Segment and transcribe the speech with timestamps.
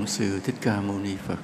[0.00, 1.38] Bổn Sư Thích Ca Mâu Ni Phật.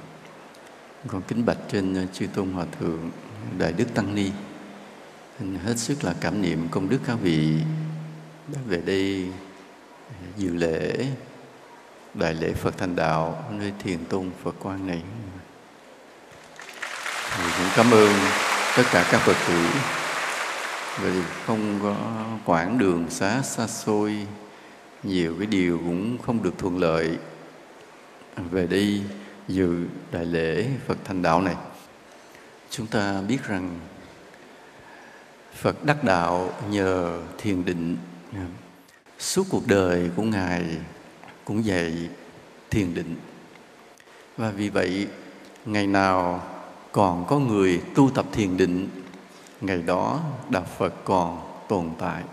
[1.07, 3.11] Con kính bạch trên ờ, Chư Tôn Hòa Thượng,
[3.57, 4.31] Đại Đức Tăng Ni.
[5.63, 7.53] Hết sức là cảm niệm công đức các vị
[8.47, 9.27] đã về đây
[10.09, 11.05] ờ, dự lễ,
[12.13, 15.01] Đại lễ Phật Thành Đạo nơi thiền tôn Phật quan này.
[17.37, 18.13] Thì cũng cảm ơn
[18.77, 19.65] tất cả các Phật tử.
[21.01, 21.95] Vì không có
[22.45, 24.27] quãng đường xá xa xôi,
[25.03, 27.17] nhiều cái điều cũng không được thuận lợi
[28.51, 29.01] về đi
[29.47, 31.55] dự đại lễ Phật thành đạo này.
[32.69, 33.79] Chúng ta biết rằng
[35.53, 37.97] Phật đắc đạo nhờ thiền định
[39.19, 40.63] suốt cuộc đời của Ngài
[41.45, 42.09] cũng dạy
[42.69, 43.15] thiền định.
[44.37, 45.07] Và vì vậy,
[45.65, 46.43] ngày nào
[46.91, 48.89] còn có người tu tập thiền định,
[49.61, 50.19] ngày đó
[50.49, 52.23] Đạo Phật còn tồn tại.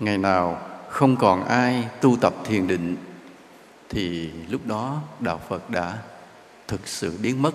[0.00, 2.96] Ngày nào không còn ai tu tập thiền định
[3.88, 5.98] thì lúc đó đạo Phật đã
[6.68, 7.54] thực sự biến mất,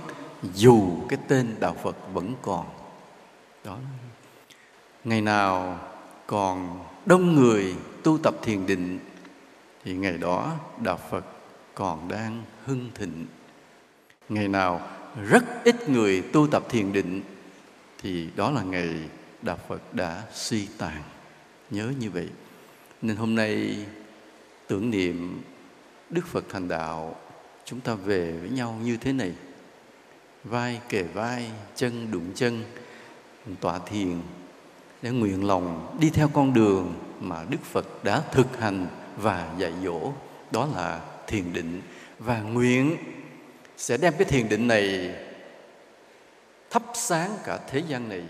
[0.54, 2.66] dù cái tên đạo Phật vẫn còn.
[3.64, 3.78] Đó.
[5.04, 5.80] Ngày nào
[6.28, 9.00] còn đông người tu tập thiền định,
[9.84, 11.26] thì ngày đó đạo Phật
[11.76, 13.26] còn đang hưng thịnh.
[14.30, 14.82] Ngày nào
[15.28, 17.22] rất ít người tu tập thiền định,
[18.02, 18.90] thì đó là ngày
[19.42, 21.04] đạo Phật đã suy tàn.
[21.70, 22.30] Nhớ như vậy.
[23.02, 23.78] Nên hôm nay
[24.68, 25.42] tưởng niệm
[26.12, 27.16] Đức Phật thành đạo,
[27.66, 29.34] chúng ta về với nhau như thế này.
[30.44, 32.64] Vai kề vai, chân đụng chân,
[33.62, 34.22] tọa thiền
[35.02, 38.88] để nguyện lòng đi theo con đường mà Đức Phật đã thực hành
[39.18, 40.12] và dạy dỗ,
[40.52, 41.82] đó là thiền định.
[42.20, 42.98] Và nguyện
[43.78, 45.16] sẽ đem cái thiền định này
[46.70, 48.24] thắp sáng cả thế gian này.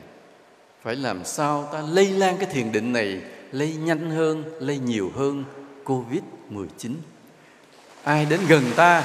[0.82, 5.12] Phải làm sao ta lây lan cái thiền định này, lây nhanh hơn, lây nhiều
[5.16, 5.44] hơn
[5.86, 6.96] covid 19
[8.04, 9.04] ai đến gần ta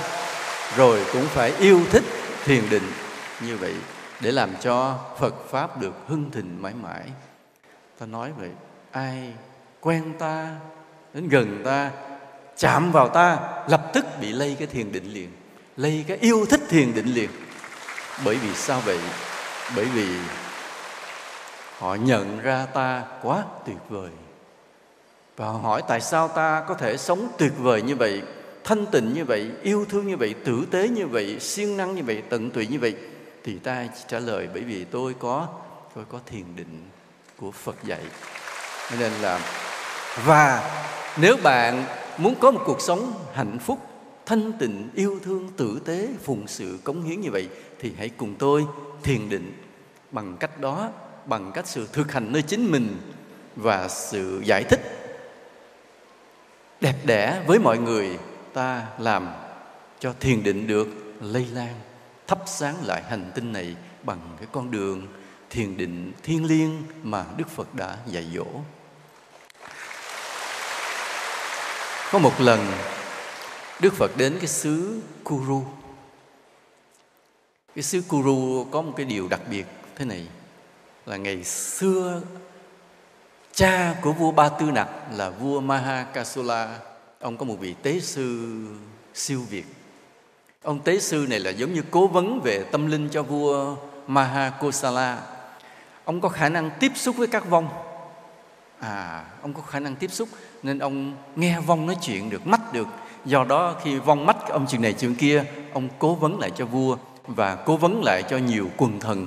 [0.76, 2.04] rồi cũng phải yêu thích
[2.44, 2.92] thiền định
[3.40, 3.74] như vậy
[4.20, 7.02] để làm cho Phật pháp được hưng thịnh mãi mãi.
[7.98, 8.50] Ta nói vậy,
[8.90, 9.32] ai
[9.80, 10.48] quen ta
[11.14, 11.90] đến gần ta
[12.56, 15.32] chạm vào ta lập tức bị lây cái thiền định liền,
[15.76, 17.30] lây cái yêu thích thiền định liền.
[18.24, 18.98] Bởi vì sao vậy?
[19.76, 20.18] Bởi vì
[21.78, 24.10] họ nhận ra ta quá tuyệt vời
[25.36, 28.22] và họ hỏi tại sao ta có thể sống tuyệt vời như vậy
[28.66, 32.02] thanh tịnh như vậy, yêu thương như vậy, tử tế như vậy, siêng năng như
[32.02, 32.94] vậy, tận tụy như vậy,
[33.44, 35.48] thì ta trả lời, bởi vì tôi có
[35.94, 36.82] tôi có thiền định
[37.36, 38.00] của Phật dạy.
[39.00, 39.40] Nên là,
[40.24, 40.70] và
[41.20, 41.84] nếu bạn
[42.18, 43.78] muốn có một cuộc sống hạnh phúc,
[44.26, 48.34] thanh tịnh, yêu thương, tử tế, phụng sự, cống hiến như vậy, thì hãy cùng
[48.38, 48.64] tôi
[49.02, 49.52] thiền định
[50.10, 50.90] bằng cách đó,
[51.26, 52.96] bằng cách sự thực hành nơi chính mình
[53.56, 54.80] và sự giải thích
[56.80, 58.18] đẹp đẽ với mọi người
[58.56, 59.28] ta làm
[59.98, 60.88] cho thiền định được
[61.20, 61.74] lây lan,
[62.26, 65.06] thắp sáng lại hành tinh này bằng cái con đường
[65.50, 68.46] thiền định thiên liêng mà Đức Phật đã dạy dỗ.
[72.12, 72.72] Có một lần,
[73.80, 75.64] Đức Phật đến cái xứ Kuru.
[77.74, 80.26] Cái xứ Kuru có một cái điều đặc biệt thế này,
[81.06, 82.20] là ngày xưa
[83.52, 86.78] cha của vua Ba Tư Nặc là vua Mahakasula
[87.26, 88.56] ông có một vị tế sư
[89.14, 89.64] siêu việt.
[90.62, 93.76] Ông tế sư này là giống như cố vấn về tâm linh cho vua
[94.06, 95.22] Mahakosala.
[96.04, 97.68] Ông có khả năng tiếp xúc với các vong.
[98.78, 100.28] À ông có khả năng tiếp xúc
[100.62, 102.86] nên ông nghe vong nói chuyện được, mắt được.
[103.24, 106.66] Do đó khi vong mắt ông chuyện này chuyện kia, ông cố vấn lại cho
[106.66, 109.26] vua và cố vấn lại cho nhiều quần thần.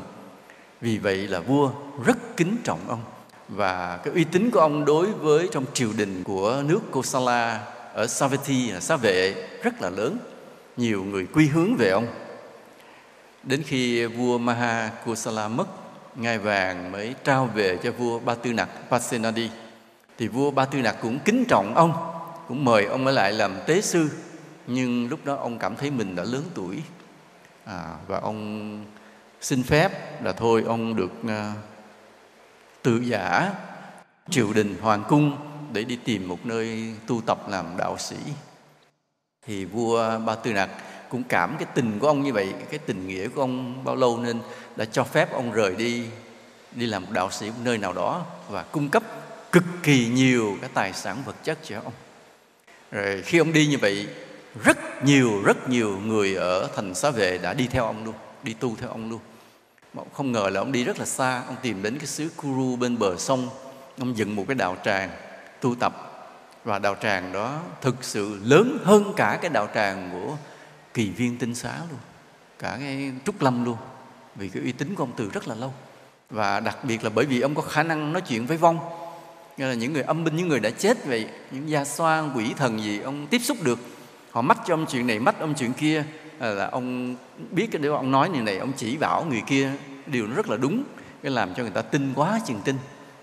[0.81, 1.71] Vì vậy là vua
[2.05, 3.01] rất kính trọng ông.
[3.47, 7.66] Và cái uy tín của ông đối với trong triều đình của nước Kosala
[7.99, 10.17] ở Savatthi là Xá Vệ rất là lớn.
[10.77, 12.07] Nhiều người quy hướng về ông.
[13.43, 15.65] Đến khi vua Maha Kusala mất
[16.15, 19.49] ngai vàng mới trao về cho vua Ba Tư Nặc Pasenadi.
[20.17, 21.93] Thì vua Ba Tư Nặc cũng kính trọng ông
[22.47, 24.09] cũng mời ông ở lại làm tế sư.
[24.67, 26.84] Nhưng lúc đó ông cảm thấy mình đã lớn tuổi.
[27.66, 28.85] À, và ông
[29.41, 31.31] xin phép là thôi ông được uh,
[32.81, 33.52] tự giả
[34.29, 38.16] triều đình hoàng cung để đi tìm một nơi tu tập làm đạo sĩ.
[39.45, 40.69] Thì vua ba tư nặc
[41.09, 44.17] cũng cảm cái tình của ông như vậy, cái tình nghĩa của ông bao lâu
[44.17, 44.39] nên
[44.75, 46.03] đã cho phép ông rời đi
[46.71, 49.03] đi làm một đạo sĩ một nơi nào đó và cung cấp
[49.51, 51.93] cực kỳ nhiều cái tài sản vật chất cho ông.
[52.91, 54.07] Rồi khi ông đi như vậy,
[54.63, 58.53] rất nhiều rất nhiều người ở thành xá vệ đã đi theo ông luôn, đi
[58.53, 59.19] tu theo ông luôn.
[59.93, 62.75] Mà không ngờ là ông đi rất là xa, ông tìm đến cái xứ Kuru
[62.75, 63.49] bên bờ sông,
[63.99, 65.09] ông dựng một cái đạo tràng
[65.61, 66.06] tu tập.
[66.64, 70.35] Và đạo tràng đó thực sự lớn hơn cả cái đạo tràng của
[70.94, 72.00] kỳ viên tinh xá luôn
[72.59, 73.78] cả cái trúc lâm luôn
[74.35, 75.73] vì cái uy tín của ông từ rất là lâu.
[76.29, 78.79] Và đặc biệt là bởi vì ông có khả năng nói chuyện với vong
[79.58, 82.53] như là những người âm binh những người đã chết vậy những gia xoa quỷ
[82.58, 83.79] thần gì ông tiếp xúc được
[84.32, 86.03] họ mách cho ông chuyện này mách ông chuyện kia
[86.40, 87.16] à, là ông
[87.52, 89.72] biết cái điều ông nói như này ông chỉ bảo người kia
[90.05, 90.84] điều nó rất là đúng
[91.23, 92.76] cái làm cho người ta tin quá chừng tin.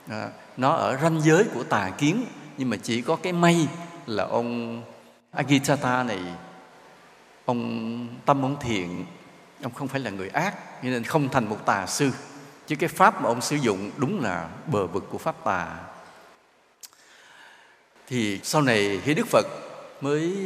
[0.08, 2.24] À, nó ở ranh giới của tà kiến,
[2.58, 3.68] nhưng mà chỉ có cái may
[4.06, 4.82] là ông
[5.32, 6.20] Agitata này,
[7.44, 9.06] ông tâm ông thiện,
[9.62, 12.10] ông không phải là người ác nên không thành một tà sư.
[12.66, 15.66] Chứ cái pháp mà ông sử dụng đúng là bờ vực của pháp tà.
[18.06, 19.46] Thì sau này khi đức phật
[20.00, 20.36] mới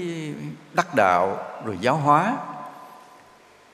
[0.74, 2.36] đắc đạo rồi giáo hóa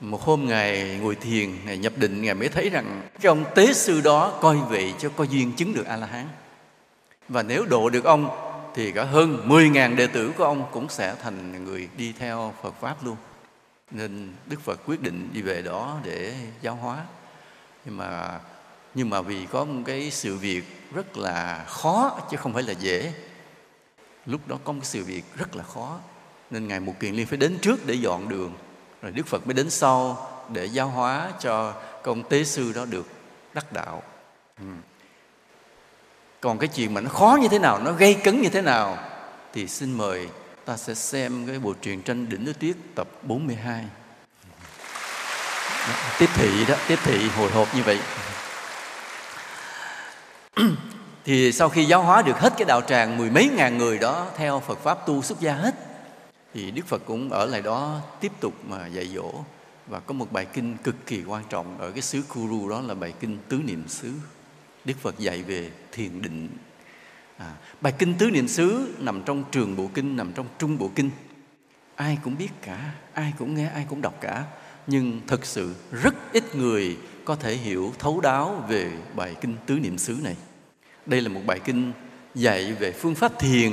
[0.01, 3.73] một hôm ngài ngồi thiền, ngài nhập định, ngài mới thấy rằng cái ông tế
[3.73, 6.29] sư đó coi vậy cho có duyên chứng được a la hán
[7.29, 8.29] và nếu độ được ông,
[8.75, 12.75] thì cả hơn 10.000 đệ tử của ông cũng sẽ thành người đi theo Phật
[12.81, 13.17] pháp luôn.
[13.91, 17.05] Nên Đức Phật quyết định đi về đó để giáo hóa.
[17.85, 18.41] Nhưng mà
[18.95, 20.65] nhưng mà vì có một cái sự việc
[20.95, 23.13] rất là khó, chứ không phải là dễ.
[24.27, 25.99] Lúc đó có một sự việc rất là khó.
[26.51, 28.53] Nên ngài Mục Kiền Liên phải đến trước để dọn đường
[29.07, 33.07] rồi Đức Phật mới đến sau để giáo hóa cho công tế sư đó được
[33.55, 34.03] đắc đạo.
[34.59, 34.67] Ừ.
[36.41, 38.99] còn cái chuyện mà nó khó như thế nào nó gây cấn như thế nào
[39.53, 40.29] thì xin mời
[40.65, 43.85] ta sẽ xem cái bộ truyền tranh đỉnh núi tuyết tập 42
[45.89, 47.99] đó, tiếp thị đó tiếp thị hồi hộp như vậy.
[51.25, 54.27] Thì sau khi giáo hóa được hết cái đạo tràng mười mấy ngàn người đó
[54.37, 55.86] theo Phật pháp tu xuất gia hết
[56.57, 59.33] thì Đức Phật cũng ở lại đó tiếp tục mà dạy dỗ.
[59.87, 62.95] Và có một bài kinh cực kỳ quan trọng ở cái xứ Kuru đó là
[62.95, 64.13] bài kinh tứ niệm xứ.
[64.85, 66.49] Đức Phật dạy về thiền định.
[67.37, 70.91] À, bài kinh tứ niệm xứ nằm trong trường bộ kinh nằm trong trung bộ
[70.95, 71.11] kinh.
[71.95, 74.45] Ai cũng biết cả ai cũng nghe ai cũng đọc cả.
[74.87, 79.75] Nhưng thực sự rất ít người có thể hiểu thấu đáo về bài kinh tứ
[79.75, 80.37] niệm xứ này.
[81.07, 81.93] Đây là một bài kinh
[82.35, 83.73] dạy về phương pháp thiền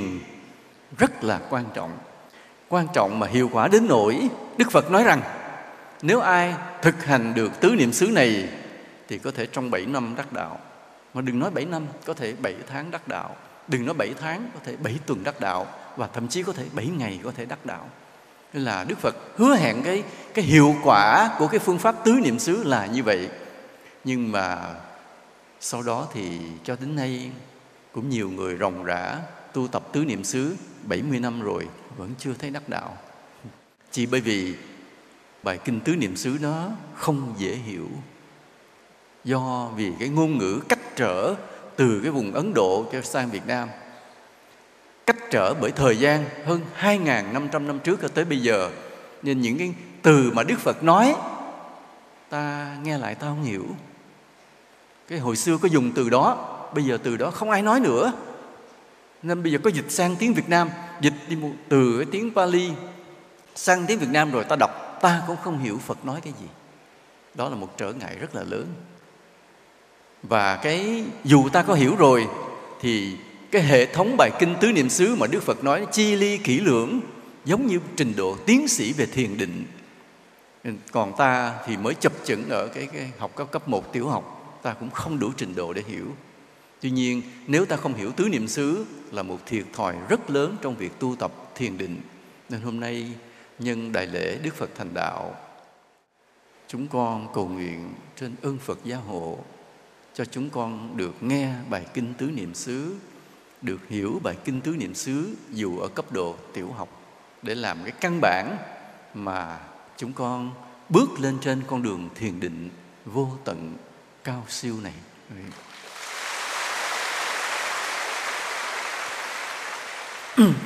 [0.98, 1.98] rất là quan trọng
[2.68, 5.22] quan trọng mà hiệu quả đến nỗi đức phật nói rằng,
[6.02, 8.48] nếu ai thực hành được tứ niệm xứ này
[9.08, 10.58] thì có thể trong 7 năm đắc đạo.
[11.14, 13.36] Mà đừng nói 7 năm, có thể 7 tháng đắc đạo.
[13.68, 15.66] Đừng nói 7 tháng, có thể 7 tuần đắc đạo.
[15.96, 17.88] Và thậm chí có thể 7 ngày có thể đắc đạo.
[18.52, 20.02] Nên là Đức Phật hứa hẹn cái
[20.34, 23.28] cái hiệu quả của cái phương pháp tứ niệm xứ là như vậy.
[24.04, 24.58] Nhưng mà
[25.60, 27.30] sau đó thì cho đến nay
[27.92, 29.16] cũng nhiều người ròng rã
[29.52, 32.96] tu tập tứ niệm xứ 70 năm rồi vẫn chưa thấy đắc đạo.
[33.90, 34.54] Chỉ bởi vì
[35.42, 37.88] bài kinh tứ niệm xứ đó không dễ hiểu.
[39.24, 41.34] Do vì cái ngôn ngữ cách trở
[41.76, 43.68] từ cái vùng Ấn Độ cho sang Việt Nam.
[45.06, 48.70] Cách trở bởi thời gian hơn 2.500 năm trước cho tới bây giờ.
[49.22, 51.14] Nên những cái từ mà Đức Phật nói,
[52.28, 53.66] ta nghe lại ta không hiểu.
[55.08, 58.12] Cái hồi xưa có dùng từ đó, bây giờ từ đó không ai nói nữa.
[59.22, 60.70] Nên bây giờ có dịch sang tiếng Việt Nam
[61.00, 62.70] dịch đi một từ cái tiếng Pali
[63.54, 66.46] sang tiếng Việt Nam rồi ta đọc ta cũng không hiểu Phật nói cái gì.
[67.34, 68.66] Đó là một trở ngại rất là lớn.
[70.22, 72.26] Và cái dù ta có hiểu rồi
[72.80, 73.16] thì
[73.50, 76.60] cái hệ thống bài kinh tứ niệm xứ mà Đức Phật nói chi ly kỹ
[76.60, 77.00] lưỡng
[77.44, 79.64] giống như trình độ tiến sĩ về thiền định.
[80.92, 84.58] Còn ta thì mới chập chững ở cái, cái học cấp cấp 1 tiểu học
[84.62, 86.06] ta cũng không đủ trình độ để hiểu.
[86.80, 90.56] Tuy nhiên nếu ta không hiểu tứ niệm xứ là một thiệt thòi rất lớn
[90.62, 92.00] trong việc tu tập thiền định.
[92.48, 93.12] Nên hôm nay
[93.58, 95.34] nhân đại lễ đức phật thành đạo,
[96.68, 99.38] chúng con cầu nguyện trên ơn phật gia hộ,
[100.14, 102.94] cho chúng con được nghe bài kinh tứ niệm xứ,
[103.62, 106.88] được hiểu bài kinh tứ niệm xứ dù ở cấp độ tiểu học,
[107.42, 108.56] để làm cái căn bản
[109.14, 109.60] mà
[109.96, 110.50] chúng con
[110.88, 112.70] bước lên trên con đường thiền định
[113.04, 113.76] vô tận
[114.24, 114.94] cao siêu này.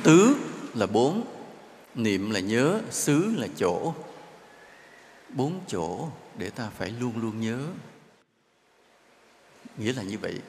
[0.03, 0.35] Tứ
[0.73, 1.23] là bốn,
[1.95, 3.93] niệm là nhớ, xứ là chỗ.
[5.29, 7.59] Bốn chỗ để ta phải luôn luôn nhớ.
[9.77, 10.41] Nghĩa là như vậy.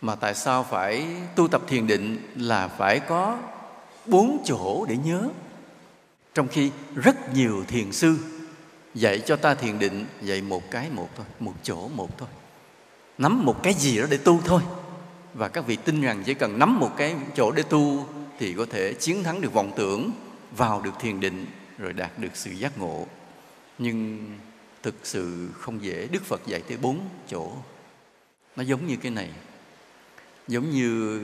[0.00, 3.38] Mà tại sao phải tu tập thiền định là phải có
[4.06, 5.28] bốn chỗ để nhớ?
[6.34, 8.16] Trong khi rất nhiều thiền sư
[8.94, 12.28] dạy cho ta thiền định dạy một cái một thôi, một chỗ một thôi.
[13.18, 14.62] Nắm một cái gì đó để tu thôi
[15.34, 18.06] và các vị tin rằng chỉ cần nắm một cái chỗ để tu
[18.38, 20.10] thì có thể chiến thắng được vọng tưởng,
[20.56, 21.46] vào được thiền định,
[21.78, 23.06] rồi đạt được sự giác ngộ.
[23.78, 24.26] Nhưng
[24.82, 26.08] thực sự không dễ.
[26.12, 27.52] Đức phật dạy tới bốn chỗ.
[28.56, 29.30] Nó giống như cái này.
[30.48, 31.20] Giống như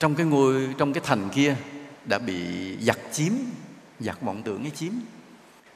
[0.00, 1.56] trong cái ngôi, trong cái thành kia
[2.04, 2.42] đã bị
[2.80, 3.32] giặc chiếm,
[4.00, 4.92] giặc vọng tưởng ấy chiếm.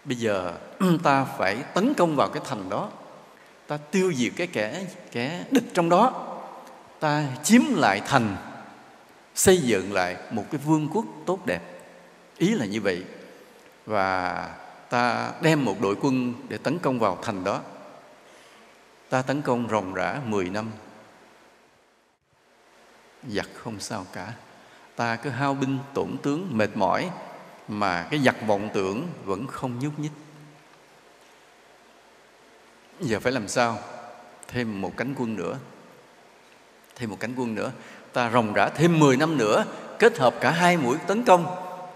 [0.04, 0.58] Bây giờ
[1.02, 2.90] ta phải tấn công vào cái thành đó
[3.66, 6.30] ta tiêu diệt cái kẻ kẻ địch trong đó.
[7.00, 8.36] Ta chiếm lại thành,
[9.34, 11.62] xây dựng lại một cái vương quốc tốt đẹp.
[12.38, 13.04] Ý là như vậy.
[13.86, 14.48] Và
[14.90, 17.60] ta đem một đội quân để tấn công vào thành đó.
[19.08, 20.70] Ta tấn công ròng rã 10 năm.
[23.28, 24.32] Giặc không sao cả.
[24.96, 27.10] Ta cứ hao binh tổn tướng mệt mỏi
[27.68, 30.12] mà cái giặc vọng tưởng vẫn không nhúc nhích
[33.00, 33.78] giờ phải làm sao?
[34.48, 35.58] Thêm một cánh quân nữa.
[36.96, 37.72] Thêm một cánh quân nữa.
[38.12, 39.64] Ta rồng rã thêm 10 năm nữa,
[39.98, 41.46] kết hợp cả hai mũi tấn công,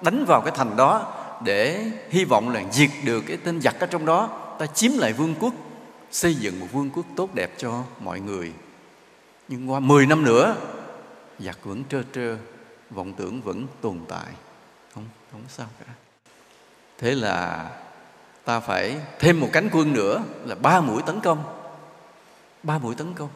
[0.03, 1.15] đánh vào cái thành đó,
[1.45, 4.27] để hy vọng là diệt được cái tên giặc ở trong đó.
[4.59, 5.55] Ta chiếm lại vương quốc,
[6.11, 8.53] xây dựng một vương quốc tốt đẹp cho mọi người.
[9.49, 10.57] Nhưng qua 10 năm nữa,
[11.39, 12.37] giặc vẫn trơ trơ,
[12.91, 14.33] vọng tưởng vẫn tồn tại.
[14.95, 15.93] Không không sao cả.
[16.99, 17.71] Thế là
[18.49, 21.45] ta phải thêm một cánh quân nữa là ba mũi tấn công.
[22.63, 23.29] Ba mũi tấn công.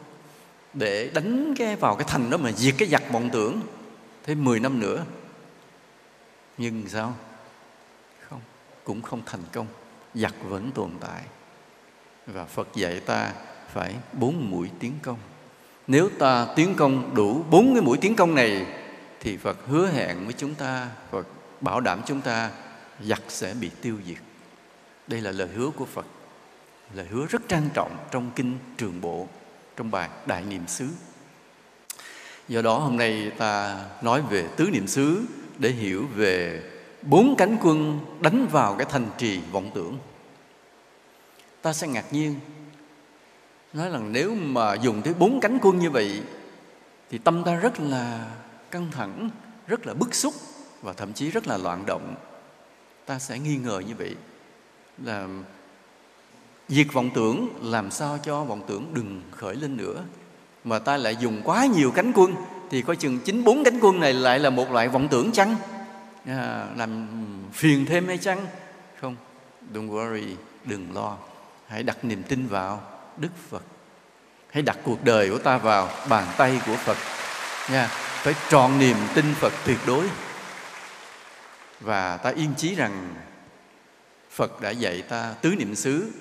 [0.73, 3.61] Để đánh cái vào cái thành đó mà diệt cái giặc vọng tưởng.
[4.23, 5.05] Thêm 10 năm nữa.
[6.57, 7.13] Nhưng sao?
[8.29, 8.39] Không,
[8.83, 9.67] cũng không thành công.
[10.15, 11.21] Giặc vẫn tồn tại.
[12.27, 13.31] Và phật dạy ta
[13.73, 15.17] phải bốn mũi tiến công.
[15.87, 18.65] Nếu ta tiến công đủ bốn cái mũi tiến công này,
[19.19, 21.27] thì phật hứa hẹn với chúng ta, phật
[21.61, 22.49] bảo đảm chúng ta,
[23.01, 24.17] giặc sẽ bị tiêu diệt
[25.07, 26.05] đây là lời hứa của phật.
[26.93, 29.27] Lời hứa rất trang trọng trong kinh trường bộ,
[29.75, 30.87] trong bài đại niệm xứ.
[32.47, 35.21] Do đó hôm nay ta nói về tứ niệm xứ
[35.57, 36.63] để hiểu về
[37.01, 39.97] bốn cánh quân đánh vào cái thành trì vọng tưởng.
[41.61, 42.35] Ta sẽ ngạc nhiên,
[43.73, 46.21] nói rằng nếu mà dùng tới bốn cánh quân như vậy,
[47.09, 48.31] thì tâm ta rất là
[48.71, 49.29] căng thẳng,
[49.67, 50.33] rất là bức xúc
[50.81, 52.15] và thậm chí rất là loạn động.
[53.05, 54.15] Ta sẽ nghi ngờ như vậy
[54.97, 55.27] là
[56.69, 60.03] diệt vọng tưởng làm sao cho vọng tưởng đừng khởi lên nữa.
[60.63, 62.35] Mà ta lại dùng quá nhiều cánh quân
[62.71, 65.55] thì coi chừng chín bốn cánh quân này lại là một loại vọng tưởng chăng?
[66.25, 67.07] À, làm
[67.53, 68.45] phiền thêm hay chăng?
[69.01, 69.15] Không
[69.73, 70.35] don't worry
[70.65, 71.17] đừng lo.
[71.67, 72.81] Hãy đặt niềm tin vào
[73.17, 73.63] đức phật.
[74.51, 76.97] Hãy đặt cuộc đời của ta vào bàn tay của phật.
[77.71, 77.87] Nha
[78.23, 80.09] phải trọn niềm tin phật tuyệt đối.
[81.81, 83.13] Và ta yên chí rằng
[84.33, 86.11] phật đã dạy ta tứ niệm xứ,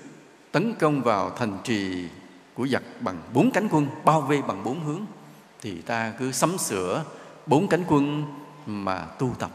[0.52, 2.09] tấn công vào thành trì
[2.54, 5.04] của giặc bằng bốn cánh quân, bao vây bằng bốn hướng.
[5.61, 7.04] Thì ta cứ sắm sửa
[7.47, 8.25] bốn cánh quân
[8.66, 9.50] mà tu tập.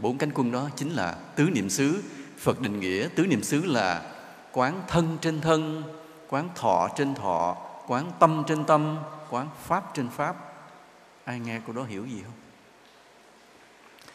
[0.00, 2.02] Bốn cánh quân đó chính là tứ niệm xứ.
[2.38, 4.12] Phật định nghĩa tứ niệm xứ là
[4.52, 5.82] quán thân trên thân,
[6.28, 8.98] quán thọ trên thọ, quán tâm trên tâm,
[9.30, 10.36] quán pháp trên pháp.
[11.24, 12.32] Ai nghe câu đó hiểu gì không?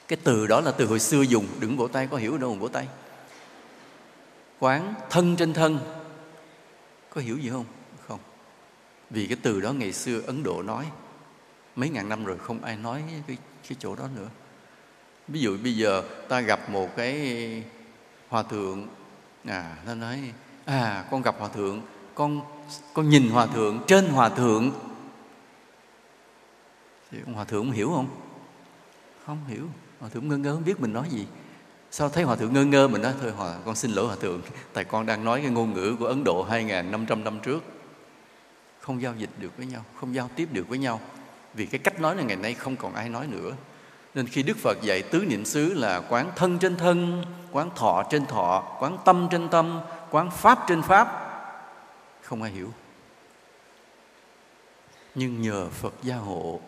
[0.07, 2.67] Cái từ đó là từ hồi xưa dùng, đừng vỗ tay, có hiểu đâu vỗ
[2.67, 2.87] tay
[4.59, 5.79] quán thân trên thân.
[7.09, 7.65] Có hiểu gì không?
[8.07, 8.19] Không.
[9.09, 10.85] Vì cái từ đó ngày xưa ấn độ nói
[11.75, 13.37] mấy ngàn năm rồi không ai nói cái,
[13.69, 14.27] cái chỗ đó nữa.
[15.27, 17.63] Ví dụ bây giờ ta gặp một cái
[18.29, 18.87] hòa thượng
[19.45, 20.33] à nó nói
[20.65, 21.81] à con gặp hòa thượng
[22.15, 22.41] con
[22.93, 24.71] con nhìn hòa thượng trên hòa thượng.
[27.11, 28.07] Thì ông hòa thượng hiểu không?
[29.25, 29.67] Không hiểu.
[29.99, 31.27] Hòa thượng ngơ ngơ không biết mình nói gì
[31.91, 34.41] sao thấy hòa thượng ngơ ngơ mình nói thôi hòa con xin lỗi hòa thượng
[34.73, 37.63] tại con đang nói cái ngôn ngữ của ấn độ 2.500 năm trước
[38.79, 41.01] không giao dịch được với nhau không giao tiếp được với nhau
[41.53, 43.55] vì cái cách nói này ngày nay không còn ai nói nữa
[44.13, 48.03] nên khi Đức Phật dạy tứ niệm xứ là quán thân trên thân, quán thọ
[48.09, 49.81] trên thọ, quán tâm trên tâm,
[50.11, 51.07] quán pháp trên pháp,
[52.21, 52.71] không ai hiểu.
[55.15, 56.59] Nhưng nhờ Phật gia hộ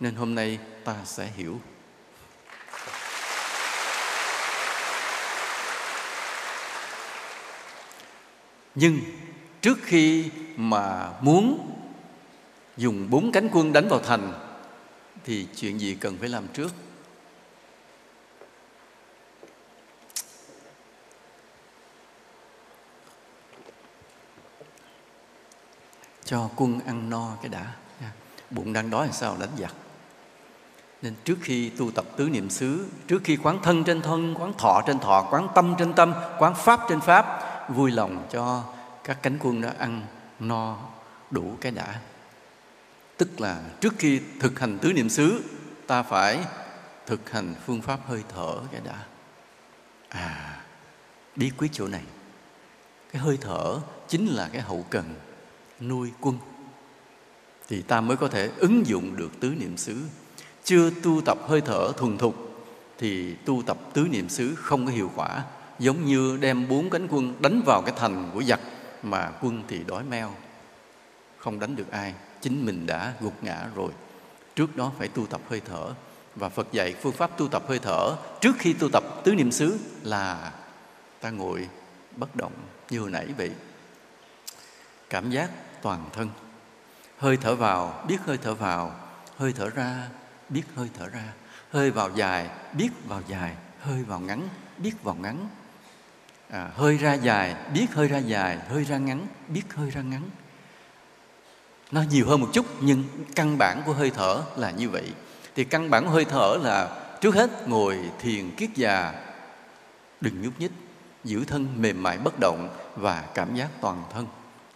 [0.00, 1.60] nên hôm nay ta sẽ hiểu.
[8.74, 9.00] Nhưng
[9.60, 11.70] trước khi mà muốn
[12.76, 14.32] dùng bốn cánh quân đánh vào thành,
[15.24, 16.72] thì chuyện gì cần phải làm trước?
[26.24, 27.72] Cho quân ăn no cái đã.
[28.50, 29.74] Bụng đang đói làm sao đánh giặc?
[31.02, 34.52] Nên trước khi tu tập tứ niệm xứ, trước khi quán thân trên thân quán
[34.58, 38.64] thọ trên thọ quán tâm trên tâm quán pháp trên pháp vui lòng cho
[39.04, 40.06] các cánh quân đó ăn,
[40.40, 40.78] no,
[41.30, 42.00] đủ cái đã.
[43.16, 45.42] Tức là trước khi thực hành tứ niệm xứ,
[45.86, 46.44] ta phải
[47.06, 49.04] thực hành phương pháp hơi thở cái đã.
[50.08, 50.60] À
[51.36, 52.02] bí quyết chỗ này.
[53.12, 55.14] Cái hơi thở chính là cái hậu cần
[55.80, 56.38] nuôi quân.
[57.68, 59.96] Thì ta mới có thể ứng dụng được tứ niệm xứ.
[60.64, 62.34] Chưa tu tập hơi thở thuần thục,
[62.98, 65.44] thì tu tập tứ niệm xứ không có hiệu quả
[65.80, 68.60] giống như đem bốn cánh quân đánh vào cái thành của giặc,
[69.02, 70.34] mà quân thì đói meo.
[71.38, 73.92] Không đánh được ai, chính mình đã gục ngã rồi.
[74.56, 75.94] Trước đó phải tu tập hơi thở,
[76.36, 79.52] và Phật dạy phương pháp tu tập hơi thở trước khi tu tập tứ niệm
[79.52, 80.52] xứ là
[81.20, 81.68] ta ngồi
[82.16, 82.52] bất động
[82.90, 83.50] như hồi nãy vậy.
[85.10, 85.50] Cảm giác
[85.82, 86.30] toàn thân.
[87.18, 88.94] Hơi thở vào, biết hơi thở vào.
[89.36, 90.08] Hơi thở ra,
[90.48, 91.32] biết hơi thở ra.
[91.70, 93.56] Hơi vào dài, biết vào dài.
[93.80, 95.48] Hơi vào ngắn, biết vào ngắn
[96.50, 100.30] à, hơi ra dài biết hơi ra dài hơi ra ngắn biết hơi ra ngắn.
[101.90, 103.04] Nó nhiều hơn một chút nhưng
[103.34, 105.12] căn bản của hơi thở là như vậy.
[105.54, 109.12] Thì căn bản của hơi thở là trước hết ngồi thiền kiết già
[110.20, 110.72] đừng nhúc nhích
[111.24, 114.26] giữ thân mềm mại bất động và cảm giác toàn thân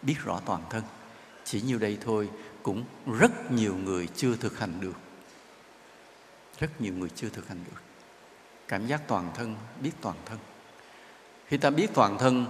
[0.03, 0.83] biết rõ toàn thân.
[1.45, 2.29] Chỉ nhiêu đây thôi
[2.63, 2.85] cũng
[3.19, 4.97] rất nhiều người chưa thực hành được.
[6.59, 7.83] Rất nhiều người chưa thực hành được.
[8.69, 10.39] Cảm giác toàn thân biết toàn thân
[11.47, 12.47] khi ta biết toàn thân,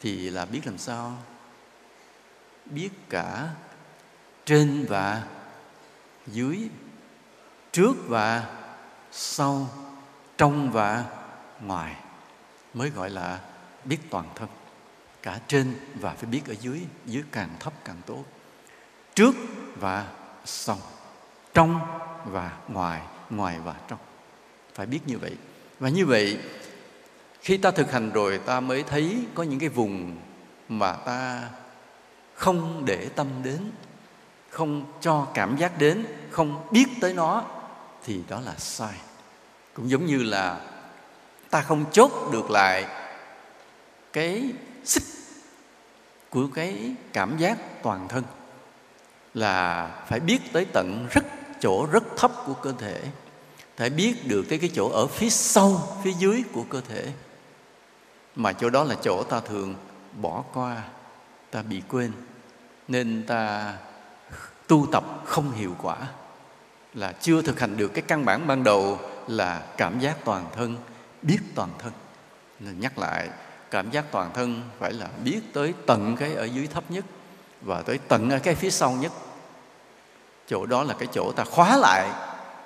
[0.00, 1.18] thì là biết làm sao?
[2.64, 3.48] Biết cả
[4.44, 5.26] trên và
[6.26, 6.68] dưới,
[7.72, 8.56] trước và
[9.12, 9.68] sau,
[10.38, 11.04] trong và
[11.60, 11.96] ngoài.
[12.74, 13.40] Mới gọi là
[13.84, 14.48] biết toàn thân.
[15.22, 18.24] Cả trên và phải biết ở dưới dưới càng thấp càng tốt.
[19.14, 19.34] Trước
[19.76, 20.12] và
[20.44, 20.78] sau,
[21.54, 21.80] trong
[22.24, 23.98] và ngoài ngoài và trong.
[24.74, 25.36] Phải biết như vậy.
[25.78, 26.38] Và như vậy
[27.40, 30.16] khi ta thực hành rồi, ta mới thấy có những cái vùng
[30.68, 31.48] mà ta
[32.34, 33.70] không để tâm đến,
[34.50, 37.44] không cho cảm giác đến, không biết tới nó,
[38.04, 38.94] thì đó là sai.
[39.74, 40.60] Cũng giống như là
[41.50, 42.86] ta không chốt được lại
[44.12, 44.52] cái
[44.84, 45.02] xích
[46.30, 48.24] của cái cảm giác toàn thân,
[49.34, 51.24] là phải biết tới tận rất,
[51.60, 53.02] chỗ rất thấp của cơ thể,
[53.76, 57.12] phải biết được tới cái chỗ ở phía sau, phía dưới của cơ thể
[58.42, 59.74] mà chỗ đó là chỗ ta thường
[60.20, 60.82] bỏ qua,
[61.50, 62.12] ta bị quên.
[62.88, 63.74] Nên ta
[64.68, 65.96] tu tập không hiệu quả,
[66.94, 70.76] là chưa thực hành được cái căn bản ban đầu là cảm giác toàn thân,
[71.22, 71.92] biết toàn thân.
[72.60, 73.28] Nên nhắc lại,
[73.70, 77.04] cảm giác toàn thân phải là biết tới tận cái ở dưới thấp nhất
[77.60, 79.12] và tới tận ở cái phía sau nhất.
[80.46, 82.08] Chỗ đó là cái chỗ ta khóa lại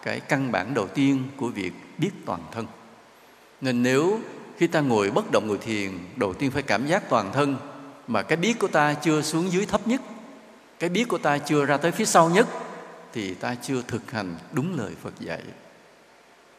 [0.02, 2.66] cái căn bản đầu tiên của việc biết toàn thân.
[3.60, 4.20] Nên nếu
[4.56, 7.56] khi ta ngồi bất động ngồi thiền, đầu tiên phải cảm giác toàn thân
[8.06, 10.00] mà cái biết của ta chưa xuống dưới thấp nhất,
[10.78, 12.48] cái biết của ta chưa ra tới phía sau nhất
[13.12, 15.42] thì ta chưa thực hành đúng lời phật dạy.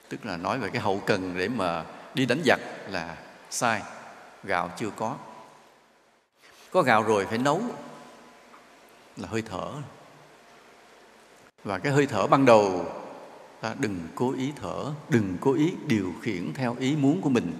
[0.10, 3.18] Tức là nói về cái hậu cần để mà đi đánh giặc là
[3.50, 3.82] sai,
[4.44, 5.16] gạo chưa có.
[6.72, 7.62] Có gạo rồi phải nấu,
[9.18, 9.72] là hơi thở.
[11.64, 12.86] Và cái hơi thở ban đầu,
[13.62, 17.54] ta đừng cố ý thở, đừng cố ý điều khiển theo ý muốn của mình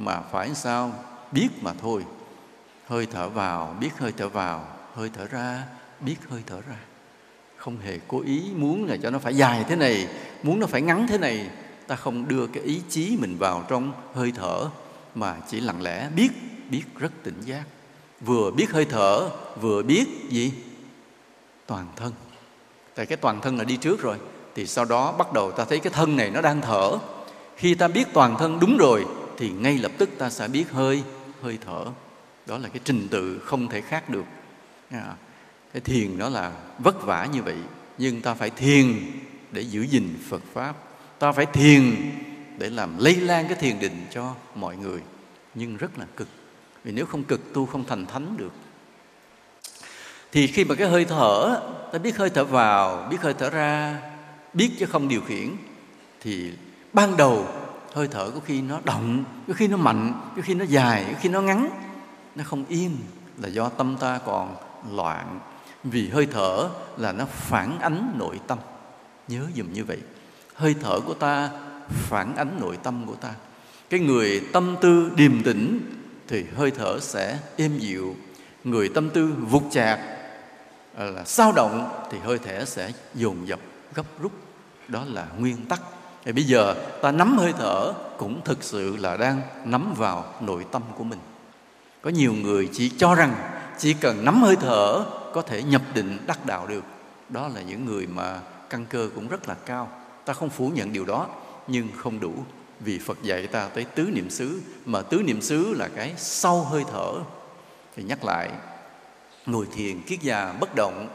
[0.00, 0.92] mà phải sao?
[1.32, 2.04] Biết mà thôi.
[2.86, 4.66] Hơi thở vào, biết hơi thở vào.
[4.94, 5.64] Hơi thở ra,
[6.00, 6.76] biết hơi thở ra.
[7.56, 10.08] Không hề cố ý muốn là cho nó phải dài thế này,
[10.42, 11.50] muốn nó phải ngắn thế này.
[11.86, 14.68] Ta không đưa cái ý chí mình vào trong hơi thở,
[15.14, 16.28] mà chỉ lặng lẽ biết
[16.70, 17.64] biết rất tỉnh giác.
[18.20, 19.28] Vừa biết hơi thở,
[19.60, 20.52] vừa biết gì?
[21.66, 22.12] Toàn thân.
[22.94, 24.16] Tại cái toàn thân là đi trước rồi,
[24.54, 26.98] thì sau đó bắt đầu ta thấy cái thân này nó đang thở.
[27.56, 29.06] Khi ta biết toàn thân đúng rồi
[29.40, 31.02] thì ngay lập tức ta sẽ biết hơi
[31.42, 31.84] hơi thở.
[32.46, 34.24] Đó là cái trình tự không thể khác được.
[34.90, 35.14] À,
[35.72, 37.56] cái thiền đó là vất vả như vậy,
[37.98, 38.94] nhưng ta phải thiền
[39.52, 40.76] để giữ gìn phật pháp.
[41.18, 41.96] Ta phải thiền
[42.58, 45.00] để làm lây lan cái thiền định cho mọi người.
[45.54, 46.28] Nhưng rất là cực,
[46.84, 48.52] vì nếu không cực, tu không thành thánh được.
[50.32, 51.60] Thì khi mà cái hơi thở,
[51.92, 54.00] ta biết hơi thở vào, biết hơi thở ra,
[54.54, 55.48] biết chứ không điều khiển,
[56.20, 56.52] thì
[56.92, 57.46] ban đầu
[57.94, 61.18] hơi thở có khi nó động có khi nó mạnh, có khi nó dài, có
[61.20, 61.70] khi nó ngắn.
[62.34, 62.96] Nó không yên
[63.38, 64.56] là do tâm ta còn
[64.92, 65.40] loạn.
[65.84, 68.58] Vì hơi thở là nó phản ánh nội tâm.
[69.28, 69.98] Nhớ dùm như vậy.
[70.54, 71.50] Hơi thở của ta
[71.88, 73.30] phản ánh nội tâm của ta.
[73.90, 75.80] Cái người tâm tư điềm tĩnh
[76.28, 78.16] thì hơi thở sẽ êm dịu.
[78.64, 80.00] Người tâm tư vụt chạc
[80.96, 83.60] à, là sao động thì hơi thở sẽ dồn dập,
[83.94, 84.32] gấp rút.
[84.88, 85.82] Đó là nguyên tắc
[86.24, 90.66] thì bây giờ ta nắm hơi thở cũng thực sự là đang nắm vào nội
[90.72, 91.18] tâm của mình.
[92.02, 93.34] Có nhiều người chỉ cho rằng
[93.78, 96.84] chỉ cần nắm hơi thở có thể nhập định đắc đạo được.
[97.28, 99.88] Đó là những người mà căn cơ cũng rất là cao.
[100.24, 101.26] Ta không phủ nhận điều đó,
[101.66, 102.34] nhưng không đủ.
[102.80, 106.64] Vì Phật dạy ta tới tứ niệm xứ, mà tứ niệm xứ là cái sau
[106.64, 107.12] hơi thở.
[107.96, 108.50] Thì nhắc lại,
[109.46, 111.08] ngồi thiền kiết già bất động,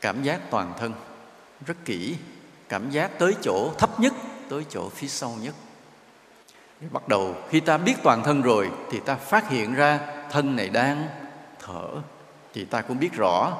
[0.00, 0.92] cảm giác toàn thân
[1.66, 2.16] rất kỹ
[2.72, 4.12] cảm giác tới chỗ thấp nhất,
[4.48, 5.54] tới chỗ phía sau nhất.
[6.90, 10.68] Bắt đầu khi ta biết toàn thân rồi thì ta phát hiện ra thân này
[10.68, 11.08] đang
[11.58, 11.88] thở.
[12.54, 13.52] Thì ta cũng biết rõ,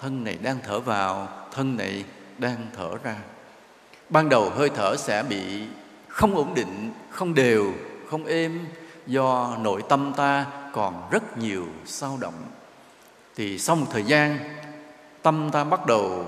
[0.00, 2.04] thân này đang thở vào, thân này
[2.38, 3.16] đang thở ra.
[4.08, 5.66] Ban đầu hơi thở sẽ bị
[6.08, 7.72] không ổn định, không đều,
[8.10, 8.66] không êm
[9.06, 12.44] do nội tâm ta còn rất nhiều sao động.
[13.36, 14.38] Thì sau một thời gian,
[15.22, 16.26] tâm ta bắt đầu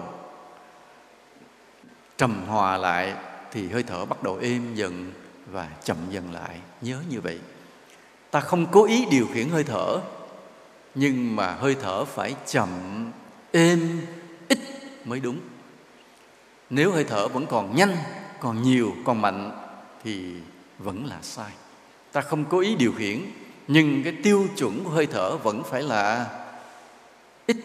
[2.19, 3.15] trầm hòa lại
[3.53, 5.13] thì hơi thở bắt đầu êm dần
[5.51, 6.61] và chậm dần lại.
[6.81, 7.39] Nhớ như vậy.
[8.31, 10.01] Ta không cố ý điều khiển hơi thở,
[10.95, 12.69] nhưng mà hơi thở phải chậm,
[13.53, 14.01] êm,
[14.49, 14.59] ít
[15.05, 15.39] mới đúng.
[16.71, 17.97] Nếu hơi thở vẫn còn nhanh,
[18.41, 19.51] còn nhiều, còn mạnh
[20.05, 20.35] thì
[20.79, 21.51] vẫn là sai.
[22.13, 23.21] Ta không cố ý điều khiển,
[23.69, 26.27] nhưng cái tiêu chuẩn của hơi thở vẫn phải là
[27.47, 27.57] ít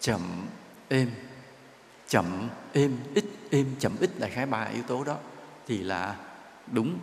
[0.00, 0.20] chậm,
[0.88, 1.10] êm.
[2.08, 5.16] Chậm, êm, ít êm chậm ít đại khái ba yếu tố đó,
[5.68, 6.14] thì là
[6.72, 6.98] đúng.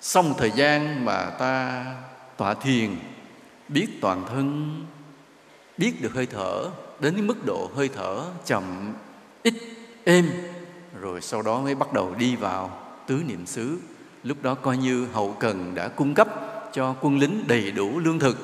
[0.00, 1.84] Xong thời gian mà ta
[2.36, 2.90] tọa thiền,
[3.68, 4.76] biết toàn thân,
[5.78, 8.94] biết được hơi thở, đến cái mức độ hơi thở chậm,
[9.42, 9.54] ít,
[10.04, 10.30] êm,
[11.00, 13.78] rồi sau đó mới bắt đầu đi vào tứ niệm xứ.
[14.22, 16.28] Lúc đó coi như hậu cần đã cung cấp
[16.72, 18.36] cho quân lính đầy đủ lương thực,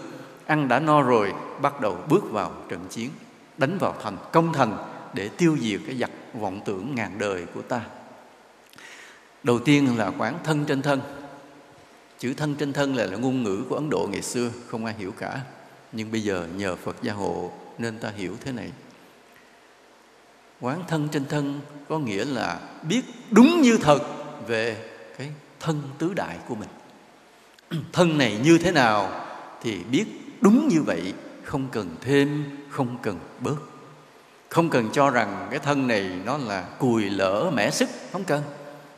[0.46, 3.11] ăn đã no rồi, bắt đầu bước vào trận chiến,
[3.59, 4.79] đánh vào thành công thành
[5.16, 7.81] để tiêu diệt cái giặc vọng tưởng ngàn đời của ta.
[9.42, 11.00] Đầu tiên là quán thân trên thân.
[12.18, 14.94] Chữ thân trên thân là, là ngôn ngữ của ấn độ ngày xưa không ai
[14.98, 15.40] hiểu cả.
[15.92, 18.70] Nhưng bây giờ nhờ phật gia hộ nên ta hiểu thế này.
[20.61, 23.98] Quán thân trên thân có nghĩa là biết đúng như thật
[24.46, 26.68] về cái thân tứ đại của mình.
[27.92, 29.26] Thân này như thế nào
[29.62, 30.05] thì biết
[30.40, 33.76] đúng như vậy không cần thêm không cần bớt
[34.57, 38.42] không cần cho rằng cái thân này nó là cùi lỡ mẻ sức, không cần.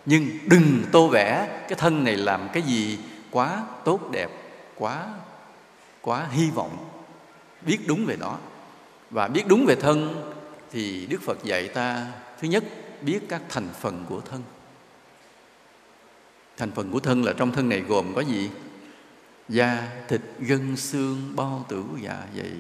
[0.07, 2.99] Nhưng đừng tô vẽ cái thân này làm cái gì
[3.31, 4.31] quá tốt đẹp,
[4.75, 5.07] quá
[6.01, 6.91] quá hy vọng.
[7.67, 8.37] Biết đúng về nó.
[9.11, 10.31] Và biết đúng về thân
[10.71, 12.07] thì đức phật dạy ta,
[12.41, 12.65] thứ nhất,
[13.03, 14.43] biết các thành phần của thân.
[16.57, 18.51] Thành phần của thân là trong thân này gồm có gì?
[19.49, 22.53] Da, thịt, gân, xương, bao tử dạ dày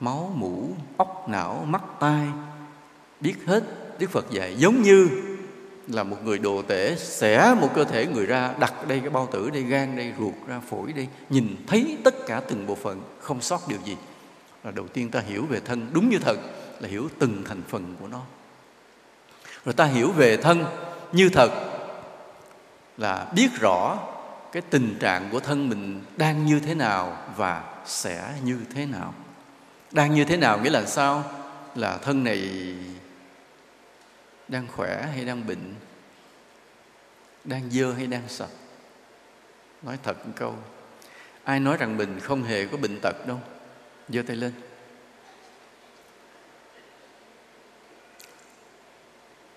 [0.00, 2.26] máu, mũ, óc, não, mắt, tai.
[3.20, 3.64] Biết hết
[3.98, 5.08] đức phật dạy, giống như
[5.88, 9.28] là một người đồ tể, xẻ một cơ thể người ra, đặt đây cái bao
[9.32, 13.02] tử đây, gan đây, ruột ra, phổi đây, nhìn thấy tất cả từng bộ phận,
[13.20, 13.96] không sót điều gì.
[14.64, 16.38] Là đầu tiên ta hiểu về thân, đúng như thật,
[16.80, 18.20] là hiểu từng thành phần của nó.
[19.64, 20.64] Rồi ta hiểu về thân
[21.12, 21.50] như thật,
[22.96, 23.98] là biết rõ
[24.52, 29.14] cái tình trạng của thân mình đang như thế nào và sẽ như thế nào
[29.92, 31.24] đang như thế nào, nghĩa là sao?
[31.74, 32.50] Là thân này
[34.48, 35.74] đang khỏe hay đang bệnh?
[37.44, 38.50] Đang dơ hay đang sạch
[39.82, 40.54] nói thật một câu.
[41.44, 43.40] Ai nói rằng mình không hề có bệnh tật đâu?
[44.08, 44.52] Giơ tay lên.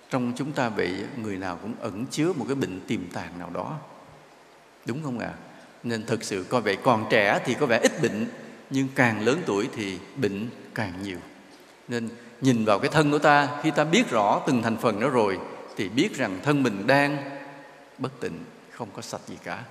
[0.10, 3.50] Trong chúng ta vậy, người nào cũng ẩn chứa một cái bệnh tiềm tàng nào
[3.50, 3.80] đó.
[4.86, 5.28] Đúng không ạ?
[5.28, 5.52] À?
[5.84, 8.28] nên thực sự coi vậy còn trẻ thì có vẻ ít bệnh
[8.71, 11.17] nhưng càng lớn tuổi thì bệnh càng nhiều.
[11.88, 12.10] Nên
[12.41, 15.39] nhìn vào cái thân của ta, khi ta biết rõ từng thành phần đó rồi,
[15.77, 17.17] thì biết rằng thân mình đang
[17.97, 18.39] bất tịnh
[18.71, 19.63] không có sạch gì cả.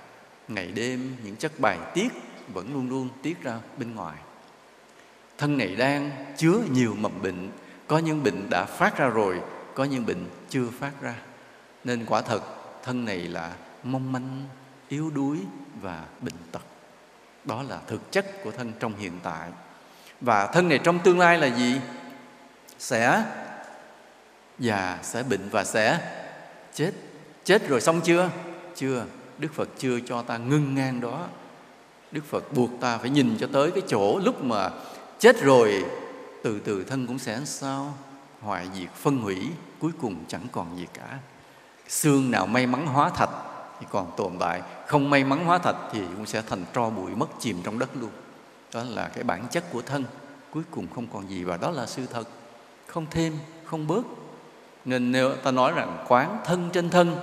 [0.47, 2.07] Ngày đêm, những chất bài tiết
[2.53, 4.17] vẫn luôn luôn tiết ra bên ngoài.
[5.37, 7.49] Thân này đang chứa nhiều mầm bệnh.
[7.87, 9.41] Có những bệnh đã phát ra rồi,
[9.75, 11.15] có những bệnh chưa phát ra.
[11.83, 12.41] Nên quả thật,
[12.83, 14.47] thân này là mong manh,
[14.89, 15.37] yếu đuối
[15.81, 16.61] và bệnh tật
[17.45, 19.49] đó là thực chất của thân trong hiện tại.
[20.21, 21.81] Và thân này trong tương lai là gì?
[22.79, 23.23] Sẽ
[24.59, 25.99] già, sẽ bệnh và sẽ
[26.73, 26.91] chết.
[27.43, 28.29] Chết rồi xong chưa?
[28.75, 29.05] Chưa.
[29.37, 31.27] Đức phật chưa cho ta ngưng ngang đó.
[32.11, 34.69] Đức phật buộc ta phải nhìn cho tới cái chỗ lúc mà
[35.19, 35.85] chết rồi,
[36.43, 37.93] từ từ thân cũng sẽ sao?
[38.41, 39.47] Hoại diệt, phân hủy,
[39.79, 41.17] cuối cùng chẳng còn gì cả.
[41.87, 43.29] Xương nào may mắn hóa thạch
[43.79, 47.11] thì còn tồn tại không may mắn hóa thạch thì cũng sẽ thành tro bụi
[47.15, 48.09] mất chìm trong đất luôn.
[48.73, 50.03] Đó là cái bản chất của thân,
[50.51, 52.27] cuối cùng không còn gì và đó là sự thật.
[52.87, 53.33] Không thêm,
[53.65, 54.05] không bớt.
[54.85, 57.15] Nên nếu ta nói rằng quán thân trên thân,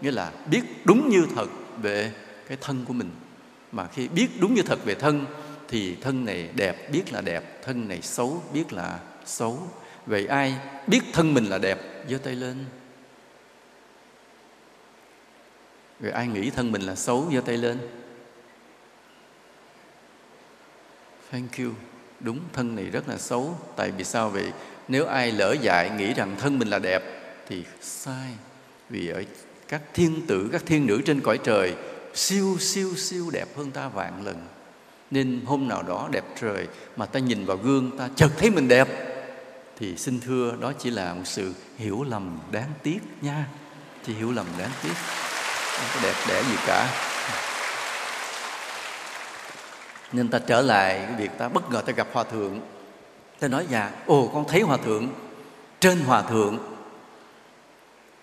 [0.00, 1.46] nghĩa là biết đúng như thật
[1.82, 2.12] về
[2.48, 3.10] cái thân của mình.
[3.72, 5.26] Mà khi biết đúng như thật về thân,
[5.68, 9.58] thì thân này đẹp biết là đẹp, thân này xấu biết là xấu.
[10.06, 10.54] Vậy ai
[10.86, 12.04] biết thân mình là đẹp?
[12.08, 12.64] Giơ tay lên.
[16.04, 17.78] Rồi ai nghĩ thân mình là xấu, giơ tay lên.
[21.30, 21.70] Thank you.
[22.20, 23.58] Đúng, thân này rất là xấu.
[23.76, 24.52] Tại vì sao vậy?
[24.88, 27.02] Nếu ai lỡ dại nghĩ rằng thân mình là đẹp,
[27.48, 28.30] thì sai.
[28.90, 29.22] Vì ở
[29.68, 31.74] các thiên tử, các thiên nữ trên cõi trời,
[32.14, 34.46] siêu siêu siêu đẹp hơn ta vạn lần.
[35.10, 38.68] Nên hôm nào đó đẹp trời mà ta nhìn vào gương, ta chợt thấy mình
[38.68, 38.88] đẹp,
[39.78, 43.46] thì xin thưa, đó chỉ là một sự hiểu lầm đáng tiếc nha.
[44.06, 44.92] Chỉ hiểu lầm đáng tiếc
[45.76, 46.88] không có đẹp đẽ gì cả.
[50.12, 52.60] Nên ta trở lại cái việc ta bất ngờ ta gặp hòa thượng.
[53.40, 55.08] Ta nói dạ ồ, con thấy hòa thượng,
[55.80, 56.58] trên hòa thượng.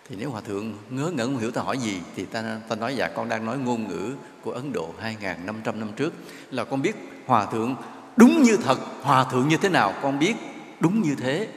[0.09, 2.95] Thì nếu hòa thượng ngớ ngẩn không hiểu ta hỏi gì, thì ta ta nói
[2.95, 6.13] dạ con đang nói ngôn ngữ của Ấn Độ 2.500 năm trước,
[6.51, 7.75] là con biết hòa thượng
[8.15, 10.35] đúng như thật, hòa thượng như thế nào, con biết
[10.79, 11.47] đúng như thế.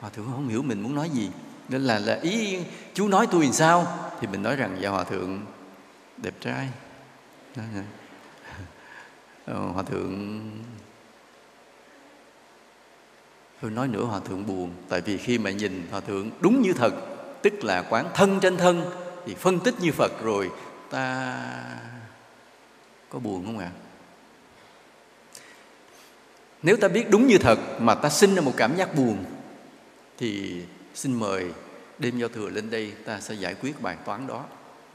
[0.00, 1.30] Hòa thượng không hiểu mình muốn nói gì
[1.72, 2.58] nên là là ý
[2.94, 4.10] chú nói tôi làm sao?
[4.20, 5.40] Thì mình nói rằng dạ hòa thượng,
[6.16, 6.68] đẹp trai.
[9.46, 10.40] Ờ, hòa thượng,
[13.60, 14.70] tôi nói nữa, hòa thượng buồn.
[14.88, 16.94] Tại vì khi mà nhìn hòa thượng đúng như thật,
[17.42, 18.90] tức là quán thân trên thân,
[19.26, 20.50] thì phân tích như phật rồi,
[20.90, 21.36] ta
[23.10, 23.70] có buồn không ạ?
[23.74, 23.78] À?
[26.62, 29.24] nếu ta biết đúng như thật mà ta sinh ra một cảm giác buồn,
[30.18, 30.62] thì
[30.94, 31.44] xin mời
[32.02, 34.44] đêm giao thừa lên đây ta sẽ giải quyết bài toán đó.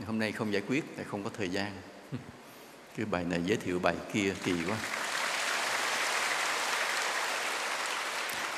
[0.07, 1.71] Hôm nay không giải quyết tại không có thời gian.
[2.97, 4.77] Cái bài này giới thiệu bài kia kỳ quá.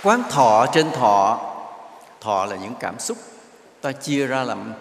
[0.04, 1.46] Quán thọ trên thọ
[2.22, 3.18] thọ là những cảm xúc.
[3.82, 4.74] Ta chia ra làm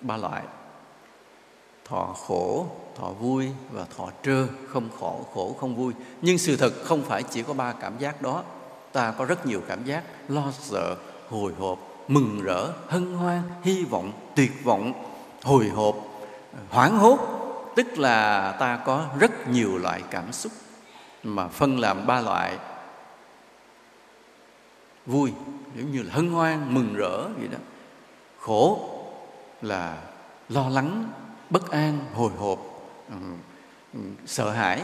[0.00, 0.42] ba loại.
[1.84, 2.66] Thọ khổ
[2.96, 4.46] thọ vui và thọ trơ.
[4.68, 5.92] Không khổ khổ không vui.
[6.22, 8.42] Nhưng sự thật không phải chỉ có ba cảm giác đó.
[8.92, 10.96] Ta có rất nhiều cảm giác lo sợ
[11.28, 14.92] hồi hộp mừng rỡ, hân hoan, hy vọng, tuyệt vọng,
[15.42, 15.96] hồi hộp,
[16.70, 17.18] hoảng hốt.
[17.76, 20.52] Tức là ta có rất nhiều loại cảm xúc
[21.22, 22.58] mà phân làm ba loại.
[25.06, 25.32] Vui,
[25.76, 27.58] giống như là hân hoan, mừng rỡ vậy đó.
[28.40, 28.90] Khổ
[29.62, 29.98] là
[30.48, 31.12] lo lắng,
[31.50, 32.58] bất an, hồi hộp
[34.26, 34.82] sợ hãi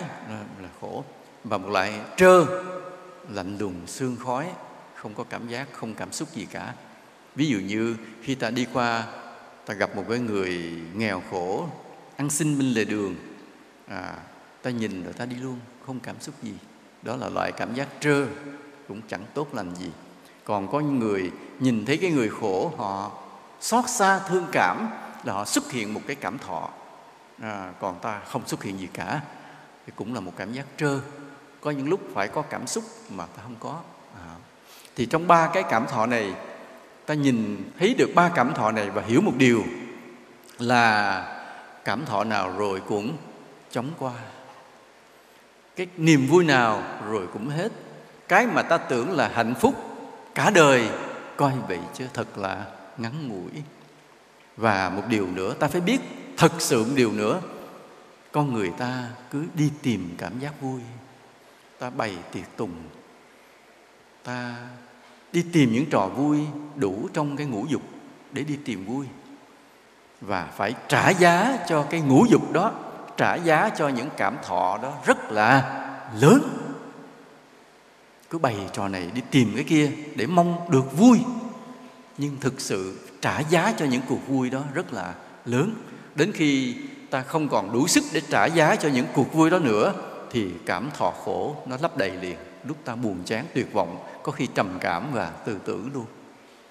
[0.61, 1.05] là khổ.
[1.45, 2.47] Và một loại trơ,
[3.29, 4.51] lạnh lùng, sương khói,
[4.95, 6.75] không có cảm giác, không cảm xúc gì cả
[7.41, 9.07] ví dụ như khi ta đi qua
[9.67, 11.69] ta gặp một cái người nghèo khổ
[12.17, 13.15] ăn xin bên lề đường
[13.89, 14.15] à,
[14.63, 16.55] ta nhìn rồi ta đi luôn không cảm xúc gì.
[17.03, 18.27] Đó là loại cảm giác trơ
[18.89, 19.91] cũng chẳng tốt lành gì.
[20.45, 23.13] Còn có những người nhìn thấy cái người khổ họ
[23.61, 24.89] xót xa thương cảm
[25.25, 26.71] là họ xuất hiện một cái cảm thọ.
[27.43, 29.21] À, còn ta không xuất hiện gì cả.
[29.87, 31.01] Thì cũng là một cảm giác trơ.
[31.61, 33.81] Có những lúc phải có cảm xúc mà ta không có.
[34.15, 34.35] À.
[34.97, 36.35] thì trong ba cái cảm thọ này
[37.11, 39.65] ta nhìn thấy được ba cảm thọ này và hiểu một điều
[40.59, 41.23] là
[41.85, 43.17] cảm thọ nào rồi cũng
[43.71, 44.13] chóng qua.
[45.77, 47.73] Cái niềm vui nào rồi cũng hết.
[48.29, 49.75] Cái mà ta tưởng là hạnh phúc
[50.35, 50.89] cả đời,
[51.37, 52.65] coi vậy chứ thật là
[52.99, 53.63] ngắn ngủi.
[54.57, 56.01] Và một điều nữa, ta phải biết
[56.37, 57.41] thật sự một điều nữa.
[58.33, 60.81] Con người ta cứ đi tìm cảm giác vui,
[61.79, 62.75] ta bày tiệc tùng,
[64.25, 64.55] ta
[65.33, 66.39] đi tìm những trò vui
[66.77, 67.83] đủ trong cái ngũ dục
[68.33, 69.07] để đi tìm vui.
[70.21, 72.73] Và phải trả giá cho cái ngũ dục đó,
[73.17, 75.87] trả giá cho những cảm thọ đó rất là
[76.21, 76.43] lớn.
[78.31, 81.19] Cứ bày trò này đi tìm cái kia để mong được vui.
[82.19, 85.15] Nhưng thực sự trả giá cho những cuộc vui đó rất là
[85.45, 85.75] lớn.
[86.15, 86.77] Đến khi
[87.11, 89.95] ta không còn đủ sức để trả giá cho những cuộc vui đó nữa,
[90.31, 94.33] thì cảm thọ khổ nó lấp đầy liền lúc ta buồn chán, tuyệt vọng, có
[94.33, 96.07] khi trầm cảm và tự tử luôn.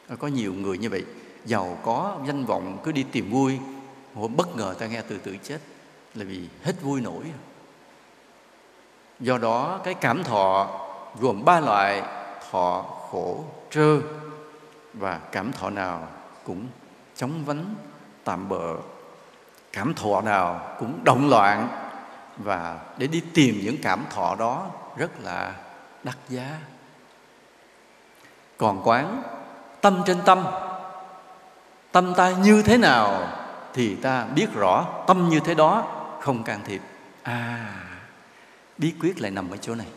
[0.09, 1.05] À, có nhiều người như vậy,
[1.45, 3.59] giàu có, danh vọng, cứ đi tìm vui.
[4.35, 5.59] Bất ngờ ta nghe tự tử chết,
[6.15, 7.23] là vì hết vui nổi.
[9.19, 10.67] Do đó, cái cảm thọ
[11.19, 12.01] gồm ba loại,
[12.51, 13.99] thọ khổ, trơ,
[14.93, 16.07] và cảm thọ nào
[16.43, 16.67] cũng
[17.15, 17.75] chóng vánh,
[18.23, 18.75] tạm bợ.
[19.73, 21.67] Cảm thọ nào cũng động loạn,
[22.37, 25.55] và để đi tìm những cảm thọ đó rất là
[26.09, 26.59] đắt giá.
[28.57, 29.23] Còn quán
[29.81, 30.45] tâm trên tâm
[31.91, 33.27] tâm ta như thế nào
[33.73, 35.87] thì ta biết rõ tâm như thế đó
[36.21, 36.81] không can thiệp.
[37.23, 37.75] À
[38.77, 39.87] bí quyết lại nằm ở chỗ này.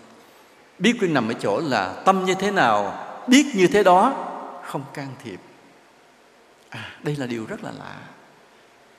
[0.79, 4.13] Bí quyết nằm ở chỗ là tâm như thế nào biết như thế đó
[4.65, 5.41] không can thiệp.
[6.69, 7.97] À đây là điều rất là lạ.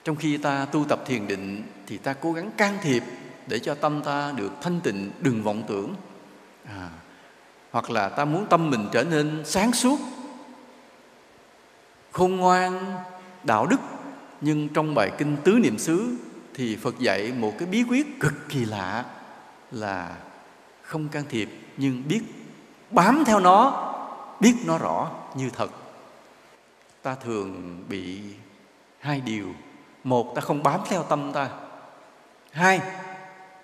[0.04, 3.04] Trong khi ta tu tập thiền định thì ta cố gắng can thiệp
[3.48, 5.96] để cho tâm ta được thanh tịnh đừng vọng tưởng.
[6.68, 6.90] À,
[7.74, 10.00] hoặc là ta muốn tâm mình trở nên sáng suốt,
[12.12, 12.96] khôn ngoan,
[13.44, 13.78] đạo đức.
[14.42, 16.18] Nhưng trong bài kinh tứ niệm xứ
[16.54, 19.06] thì phật dạy một cái bí quyết cực kỳ lạ
[19.72, 20.16] là
[20.82, 22.22] không can thiệp, nhưng biết
[22.92, 23.94] bám theo nó,
[24.40, 25.72] biết nó rõ như thật.
[27.02, 28.22] Ta thường bị
[29.00, 29.48] hai điều.
[30.04, 31.50] Một, ta không bám theo tâm ta.
[32.52, 32.82] Hai,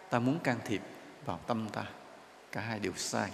[0.10, 0.82] ta muốn can thiệp
[1.26, 1.84] vào tâm ta.
[2.52, 3.30] Cả hai đều sai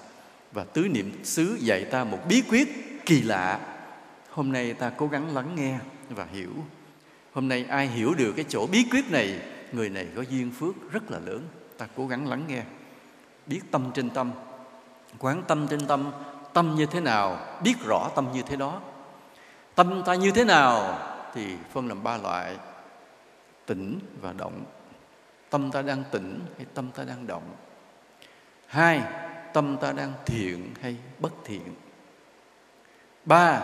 [0.55, 2.67] và tứ niệm xứ dạy ta một bí quyết
[3.05, 3.59] kỳ lạ.
[4.29, 5.77] Hôm nay ta cố gắng lắng nghe
[6.09, 6.53] và hiểu.
[7.33, 9.39] Hôm nay ai hiểu được cái chỗ bí quyết này,
[9.71, 11.47] người này có duyên phước rất là lớn.
[11.77, 12.63] Ta cố gắng lắng nghe.
[13.45, 14.31] Biết tâm trên tâm.
[15.19, 16.11] Quán tâm trên tâm
[16.53, 18.81] tâm như thế nào, biết rõ tâm như thế đó.
[19.75, 20.99] Tâm ta như thế nào
[21.33, 22.55] thì phân làm ba loại.
[23.65, 24.63] Tỉnh và động.
[25.49, 27.55] Tâm ta đang tỉnh hay tâm ta đang động?
[28.67, 29.01] Hai
[29.55, 31.75] tâm ta đang thiện hay bất thiện?
[33.25, 33.59] Ba,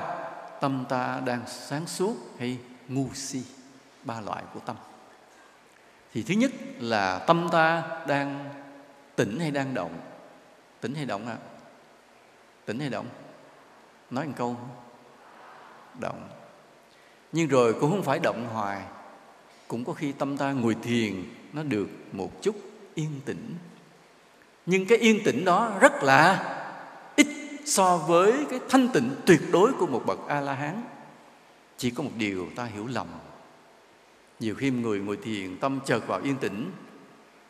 [0.62, 3.44] tâm ta đang sáng suốt hay ngu si?
[4.04, 4.76] Ba loại của tâm.
[6.14, 8.50] Thì thứ nhất là tâm ta đang
[9.16, 10.00] tỉnh hay đang động?
[10.82, 11.38] Tỉnh hay động à
[12.66, 13.08] tỉnh hay động?
[14.10, 14.58] Nói một câu.
[16.00, 16.30] Động.
[17.32, 18.82] Nhưng rồi cũng không phải động hoài.
[19.68, 21.24] Cũng có khi tâm ta ngồi thiền,
[21.54, 22.56] nó được một chút
[22.96, 23.56] yên tĩnh
[24.66, 26.48] nhưng cái yên tĩnh đó rất là
[27.16, 27.28] ít
[27.66, 30.82] so với cái thanh tịnh tuyệt đối của một bậc a la hán
[31.78, 33.08] chỉ có một điều ta hiểu lầm.
[34.40, 36.72] Nhiều khi người ngồi thiền tâm chợt vào yên tĩnh,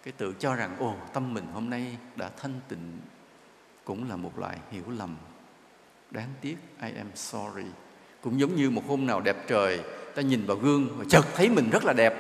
[0.03, 2.99] cái tự cho rằng, ồ, tâm mình hôm nay đã thanh tịnh.
[3.83, 5.17] Cũng là một loại hiểu lầm.
[6.11, 7.65] Đáng tiếc, I am sorry.
[8.21, 9.79] Cũng giống như một hôm nào đẹp trời,
[10.15, 12.13] ta nhìn vào gương và chợt thấy mình rất là đẹp,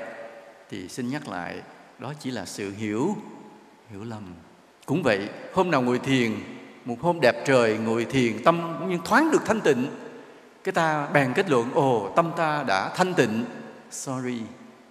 [0.69, 1.61] thì xin nhắc lại,
[1.99, 3.15] đó chỉ là sự hiểu
[3.89, 4.33] hiểu lầm
[4.85, 6.31] cũng vậy, hôm nào ngồi thiền,
[6.85, 9.87] một hôm đẹp trời ngồi thiền, tâm cũng như thoáng được thanh tịnh.
[10.63, 13.45] Cái ta bàn kết luận, ồ, tâm ta đã thanh tịnh.
[13.91, 14.41] Sorry,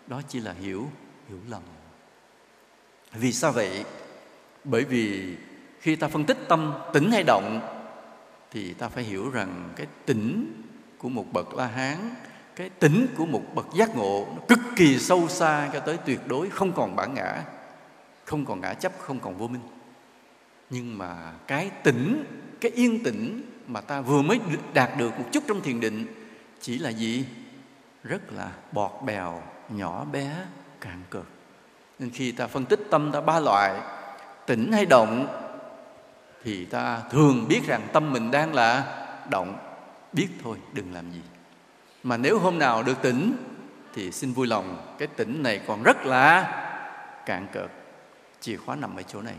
[0.06, 0.88] đó chỉ là hiểu
[1.28, 1.62] hiểu lầm.
[3.12, 3.84] Vì sao vậy?
[4.64, 5.36] Bởi vì
[5.80, 7.60] khi ta phân tích tâm tỉnh hay động,
[8.50, 10.62] thì ta phải hiểu rằng cái tỉnh
[10.98, 12.10] của một bậc la hán
[12.60, 16.20] cái tỉnh của một bậc giác ngộ, nó cực kỳ sâu xa cho tới tuyệt
[16.26, 17.44] đối, không còn bản ngã,
[18.24, 19.60] không còn ngã chấp, không còn vô minh
[20.70, 22.24] nhưng mà cái tỉnh,
[22.60, 24.40] cái yên tĩnh mà ta vừa mới
[24.74, 26.06] đạt được một chút trong thiền định
[26.60, 27.24] chỉ là gì?
[28.04, 30.36] Rất là bọt bèo, nhỏ bé,
[30.80, 31.26] cạn cực
[32.00, 33.80] nên khi ta phân tích tâm ta ba loại,
[34.46, 35.26] tỉnh hay động,
[36.44, 38.84] thì ta thường biết rằng tâm mình đang là
[39.30, 39.58] động.
[40.12, 41.20] Biết thôi, đừng làm gì.
[42.02, 43.36] Mà nếu hôm nào được tỉnh,
[43.94, 46.42] thì xin vui lòng, cái tỉnh này còn rất là
[47.26, 47.70] cạn cợt.
[48.40, 49.36] Chìa khóa nằm ở chỗ này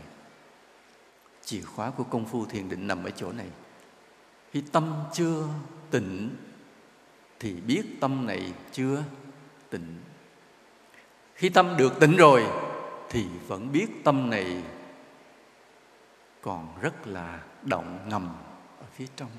[1.44, 3.48] chìa khóa của công phu thiền định nằm ở chỗ này.
[4.50, 5.44] Khi tâm chưa
[5.90, 6.36] tỉnh
[7.40, 9.02] thì biết tâm này chưa
[9.70, 10.02] tỉnh
[11.42, 12.46] khi tâm được tỉnh rồi,
[13.10, 14.62] thì vẫn biết tâm này
[16.40, 18.36] còn rất là động ngầm
[18.80, 19.30] ở phía trong.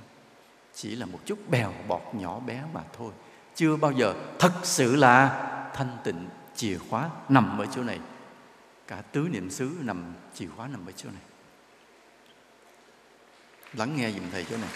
[0.73, 3.11] Chỉ là một chút bèo bọt nhỏ bé mà thôi.
[3.55, 5.29] Chưa bao giờ thật sự là
[5.73, 6.29] thanh tịnh.
[6.55, 7.99] Chìa khóa nằm ở chỗ này.
[8.87, 11.21] Cả tứ niệm xứ nằm, chìa khóa nằm ở chỗ này
[13.73, 14.69] lắng nghe dùm thầy chỗ này.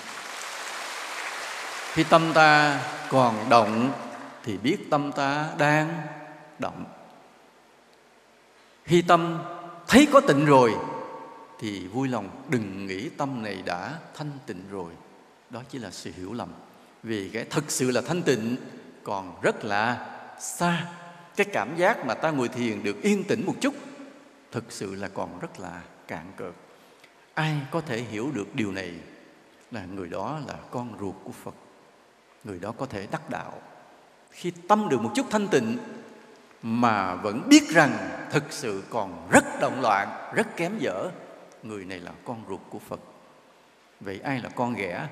[1.93, 2.79] Khi tâm ta
[3.09, 3.91] còn động
[4.43, 6.01] thì biết tâm ta đang
[6.59, 6.85] động.
[8.85, 9.39] Khi tâm
[9.87, 10.75] thấy có tịnh rồi
[11.59, 14.91] thì vui lòng đừng nghĩ tâm này đã thanh tịnh rồi.
[15.49, 16.49] Đó chỉ là sự hiểu lầm.
[17.03, 18.57] Vì cái thực sự là thanh tịnh
[19.03, 20.07] còn rất là
[20.39, 20.85] xa.
[21.35, 23.73] Cái cảm giác mà ta ngồi thiền được yên tĩnh một chút
[24.51, 26.53] thực sự là còn rất là cạn cợt
[27.37, 28.93] ai có thể hiểu được điều này
[29.71, 31.53] là người đó là con ruột của phật.
[32.43, 33.53] Người đó có thể đắc đạo.
[34.31, 35.77] Khi tâm được một chút thanh tịnh
[36.61, 41.11] mà vẫn biết rằng thực sự còn rất động loạn, rất kém dở,
[41.63, 42.99] người này là con ruột của phật.
[43.99, 45.07] Vậy ai là con ghẻ?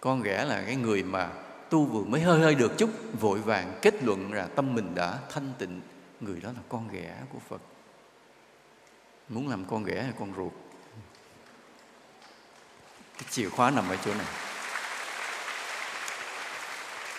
[0.00, 1.30] Con ghẻ là cái người mà
[1.70, 5.18] tu vừa mới hơi hơi được chút, vội vàng kết luận là tâm mình đã
[5.30, 5.80] thanh tịnh.
[6.20, 7.60] Người đó là con ghẻ của phật.
[9.28, 10.52] Muốn làm con ghẻ hay con ruột?
[13.18, 14.26] Cái chìa khóa nằm ở chỗ này.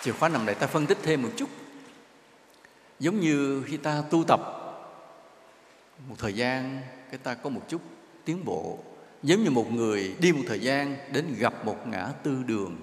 [0.02, 1.48] Chìa khóa nằm đây ta phân tích thêm một chút.
[2.98, 4.40] Giống như khi ta tu tập,
[6.08, 7.82] một thời gian cái ta có một chút
[8.24, 8.78] tiến bộ.
[9.22, 12.76] Giống như một người đi một thời gian đến gặp một ngã tư đường.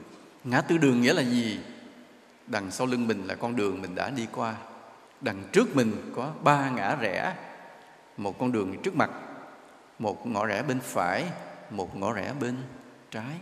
[0.43, 1.59] Ngã tư đường nghĩa là gì?
[2.47, 4.55] Đằng sau lưng mình là con đường mình đã đi qua.
[5.21, 7.35] Đằng trước mình có ba ngã rẽ.
[8.17, 9.11] Một con đường trước mặt,
[9.99, 11.25] một ngõ rẽ bên phải,
[11.69, 12.57] một ngõ rẽ bên
[13.13, 13.33] trái.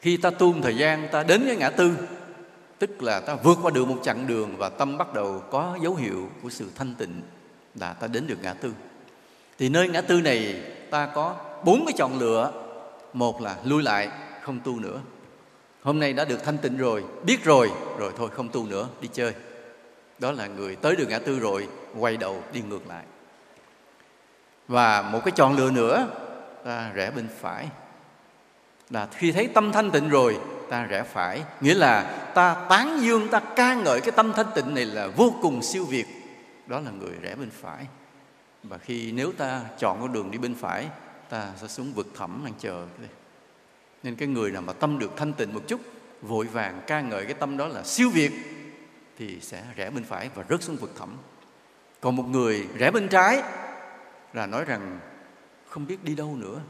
[0.00, 1.96] Khi ta tuôn thời gian, ta đến cái ngã tư,
[2.78, 5.94] tức là ta vượt qua được một chặng đường và tâm bắt đầu có dấu
[5.94, 7.22] hiệu của sự thanh tịnh
[7.74, 8.72] là ta đến được ngã tư.
[9.58, 12.52] Thì nơi ngã tư này, ta có bốn cái chọn lựa.
[13.12, 14.08] Một là lui lại,
[14.42, 15.00] không tu nữa.
[15.82, 19.08] Hôm nay đã được thanh tịnh rồi, biết rồi rồi thôi không tu nữa, đi
[19.12, 19.32] chơi.
[20.18, 23.04] Đó là người tới được ngã tư rồi, quay đầu đi ngược lại.
[24.68, 26.08] Và một cái chọn lựa nữa
[26.64, 27.68] ta rẽ bên phải.
[28.90, 30.38] Là khi thấy tâm thanh tịnh rồi,
[30.70, 31.42] ta rẽ phải.
[31.60, 32.02] Nghĩa là
[32.34, 35.84] ta tán dương, ta ca ngợi cái tâm thanh tịnh này là vô cùng siêu
[35.84, 36.06] việt.
[36.66, 37.86] Đó là người rẽ bên phải.
[38.62, 40.88] Và khi nếu ta chọn con đường đi bên phải,
[41.28, 42.86] ta sẽ xuống vực thẳm đang chờ
[44.02, 45.80] nên cái người nào mà tâm được thanh tịnh một chút,
[46.22, 48.32] vội vàng ca ngợi cái tâm đó là siêu việt,
[49.18, 51.16] thì sẽ rẽ bên phải và rớt xuống vực thẳm.
[52.00, 53.42] Còn một người rẽ bên trái
[54.32, 55.00] là nói rằng
[55.68, 56.60] không biết đi đâu nữa.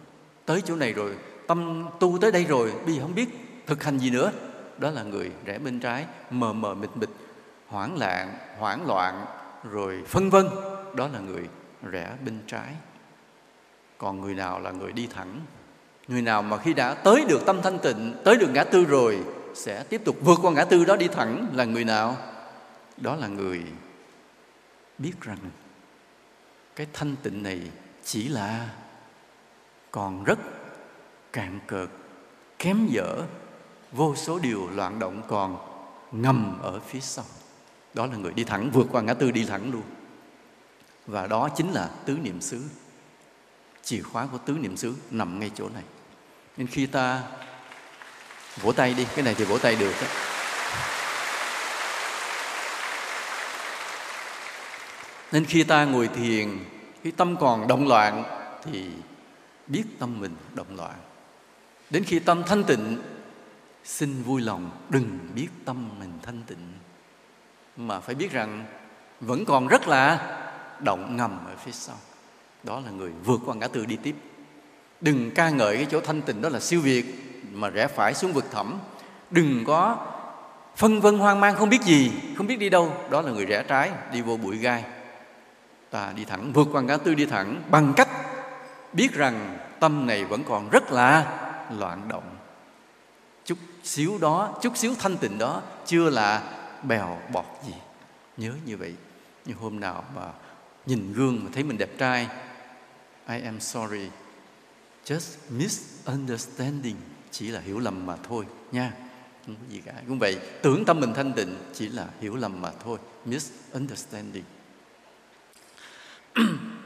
[0.47, 3.29] Tới chỗ này rồi, tâm tu tới đây rồi, bây giờ không biết
[3.67, 4.33] thực hành gì nữa.
[4.79, 7.09] Đó là người rẽ bên trái, mờ mờ mịt mịt,
[7.67, 9.27] hoảng loạn hoảng loạn,
[9.71, 10.47] rồi phân vân.
[10.95, 11.49] Đó là người
[11.83, 12.75] rẽ bên trái.
[13.99, 15.41] Còn người nào là người đi thẳng?
[16.09, 19.19] Người nào mà khi đã tới được tâm thanh tịnh, tới được ngã tư rồi,
[19.55, 22.17] sẽ tiếp tục vượt qua ngã tư đó đi thẳng là người nào?
[22.97, 23.63] Đó là người
[24.99, 25.39] biết rằng
[26.77, 27.61] cái thanh tịnh này
[28.05, 28.69] chỉ là
[29.91, 30.39] còn rất
[31.33, 31.89] cạn cợt,
[32.59, 33.23] kém dở,
[33.93, 35.57] vô số điều loạn động còn
[36.13, 37.25] ngầm ở phía sau.
[37.95, 39.83] Đó là người đi thẳng, vượt qua ngã tư đi thẳng luôn.
[41.07, 42.63] Và đó chính là tứ niệm xứ,
[43.83, 45.85] chìa khóa của tứ niệm xứ nằm ngay chỗ này.
[46.57, 47.23] Nên khi ta
[48.61, 50.07] vỗ tay đi, cái này thì vỗ tay được đó.
[55.33, 56.59] nên khi ta ngồi thiền,
[57.05, 58.25] khi tâm còn động loạn
[58.65, 58.91] thì
[59.69, 60.95] biết tâm mình động loạn.
[61.91, 62.99] Đến khi tâm thanh tịnh,
[63.85, 66.73] xin vui lòng đừng biết tâm mình thanh tịnh.
[67.77, 68.65] Mà phải biết rằng,
[69.21, 70.39] vẫn còn rất là
[70.81, 71.97] động ngầm ở phía sau.
[72.63, 74.15] Đó là người vượt qua ngã tư đi tiếp.
[75.01, 77.05] Đừng ca ngợi cái chỗ thanh tịnh đó là siêu việt,
[77.53, 78.79] mà rẽ phải xuống vực thẳm.
[79.31, 80.07] Đừng có
[80.77, 82.93] phân vân hoang mang không biết gì, không biết đi đâu.
[83.11, 84.85] Đó là người rẽ trái, đi vô bụi gai.
[85.91, 88.09] Ta đi thẳng, vượt qua ngã tư đi thẳng bằng cách
[88.93, 91.41] biết rằng tâm này vẫn còn rất là
[91.79, 92.37] loạn động.
[93.45, 96.43] Chút xíu đó, chút xíu thanh tịnh đó chưa là
[96.83, 97.75] bèo bọt gì.
[98.37, 98.95] Nhớ như vậy,
[99.45, 100.23] như hôm nào mà
[100.87, 102.29] nhìn gương mà thấy mình đẹp trai,
[103.29, 104.11] I am sorry.
[105.05, 106.97] Just misunderstanding
[107.31, 108.93] chỉ là hiểu lầm mà thôi nha.
[109.47, 109.93] Không có gì cả.
[110.09, 112.99] Cũng vậy, tưởng tâm mình thanh tịnh chỉ là hiểu lầm mà thôi.
[113.25, 114.45] Misunderstanding.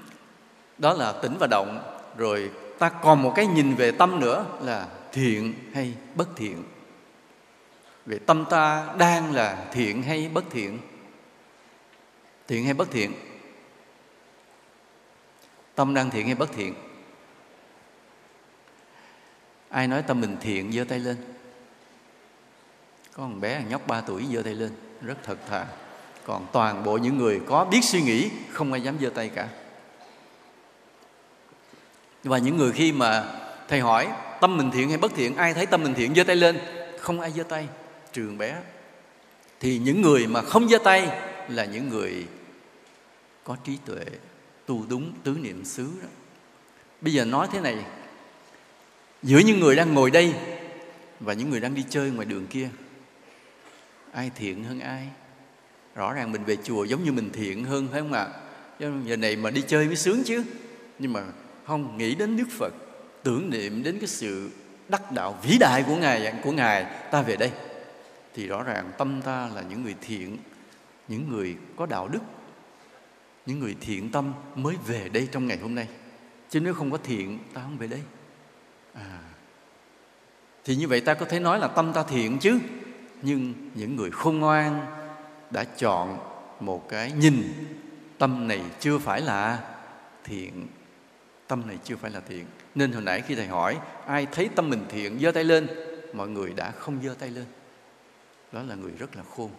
[0.79, 1.99] đó là tỉnh và động.
[2.16, 6.64] Rồi ta còn một cái nhìn về tâm nữa là thiện hay bất thiện.
[8.07, 10.79] Về tâm ta đang là thiện hay bất thiện?
[12.49, 13.12] Thiện hay bất thiện?
[15.75, 16.75] Tâm đang thiện hay bất thiện?
[19.68, 21.16] Ai nói tâm mình thiện, giơ tay lên.
[23.12, 24.70] Có một bé nhóc 3 tuổi giơ tay lên,
[25.03, 25.66] rất thật thà.
[26.25, 29.49] Còn toàn bộ những người có biết suy nghĩ, không ai dám giơ tay cả
[32.25, 33.25] và những người khi mà
[33.68, 34.09] thầy hỏi,
[34.41, 35.37] tâm mình thiện hay bất thiện?
[35.37, 36.59] Ai thấy tâm mình thiện, giơ tay lên.
[36.99, 37.68] Không ai giơ tay,
[38.12, 38.57] trường bé.
[39.61, 41.09] Thì những người mà không giơ tay
[41.49, 42.27] là những người
[43.45, 44.05] có trí tuệ,
[44.66, 46.09] tu đúng tứ niệm xứ đó.
[47.01, 47.77] Bây giờ nói thế này,
[49.23, 50.35] giữa những người đang ngồi đây
[51.20, 52.68] và những người đang đi chơi ngoài đường kia,
[54.12, 55.09] ai thiện hơn ai?
[55.95, 58.27] Rõ ràng mình về chùa giống như mình thiện hơn, phải không ạ?
[58.81, 58.89] À?
[59.05, 60.45] giờ này mà đi chơi mới sướng chứ.
[60.99, 61.23] Nhưng mà
[61.67, 62.75] không nghĩ đến đức phật,
[63.23, 64.51] tưởng niệm đến cái sự
[64.89, 66.87] đắc đạo vĩ đại của ngài của ngài.
[67.11, 67.51] Ta về đây.
[68.35, 70.39] Thì rõ ràng tâm ta là những người thiện,
[71.09, 72.23] những người có đạo đức,
[73.47, 75.89] những người thiện tâm mới về đây trong ngày hôm nay.
[76.51, 78.01] Chứ nếu không có thiện, ta không về đây.
[78.95, 79.19] À
[80.65, 82.59] thì như vậy ta có thể nói là tâm ta thiện chứ.
[83.23, 84.87] Nhưng những người khôn ngoan
[85.51, 86.19] đã chọn
[86.61, 87.43] một cái nhìn
[88.19, 89.59] tâm này chưa phải là
[90.25, 90.67] thiện
[91.53, 92.46] tâm này chưa phải là thiện.
[92.74, 95.68] Nên hồi nãy khi thầy hỏi, ai thấy tâm mình thiện, giơ tay lên,
[96.12, 97.44] mọi người đã không giơ tay lên.
[98.53, 99.50] Đó là người rất là khôn,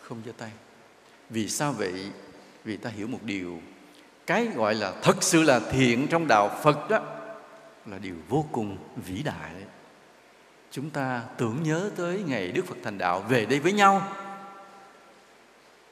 [0.00, 0.50] không giơ tay.
[1.30, 2.10] Vì sao vậy?
[2.64, 3.60] Vì ta hiểu một điều.
[4.26, 7.00] Cái gọi là thật sự là thiện trong đạo phật đó,
[7.86, 9.52] là điều vô cùng vĩ đại.
[10.70, 14.08] Chúng ta tưởng nhớ tới ngày đức phật thành đạo, về đây với nhau.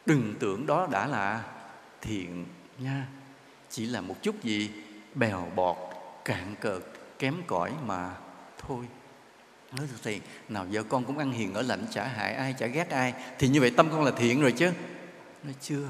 [0.07, 1.45] Đừng tưởng đó đã là
[2.01, 2.45] thiện
[2.79, 3.07] nha.
[3.71, 4.71] Chỉ là một chút gì
[5.15, 5.77] bèo bọt,
[6.25, 6.83] cạn cợt,
[7.19, 8.15] kém cỏi mà
[8.59, 8.85] thôi.
[9.77, 12.67] Nói thật thì, nào vợ con cũng ăn hiền ở lạnh, chả hại ai, chả
[12.67, 14.73] ghét ai, thì như vậy tâm con là thiện rồi chứ.
[15.43, 15.89] Nó chưa?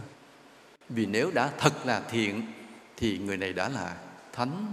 [0.88, 2.52] Vì nếu đã thật là thiện,
[2.96, 3.94] thì người này đã là
[4.32, 4.72] thánh.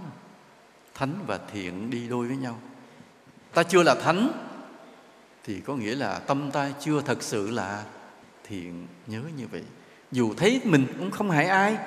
[0.93, 2.59] Thánh và thiện đi đôi với nhau.
[3.53, 4.31] Ta chưa là thánh,
[5.43, 7.83] thì có nghĩa là tâm ta chưa thật sự là
[8.43, 8.87] thiện.
[9.07, 9.63] Nhớ như vậy.
[10.11, 11.77] Dù thấy mình cũng không hại ai,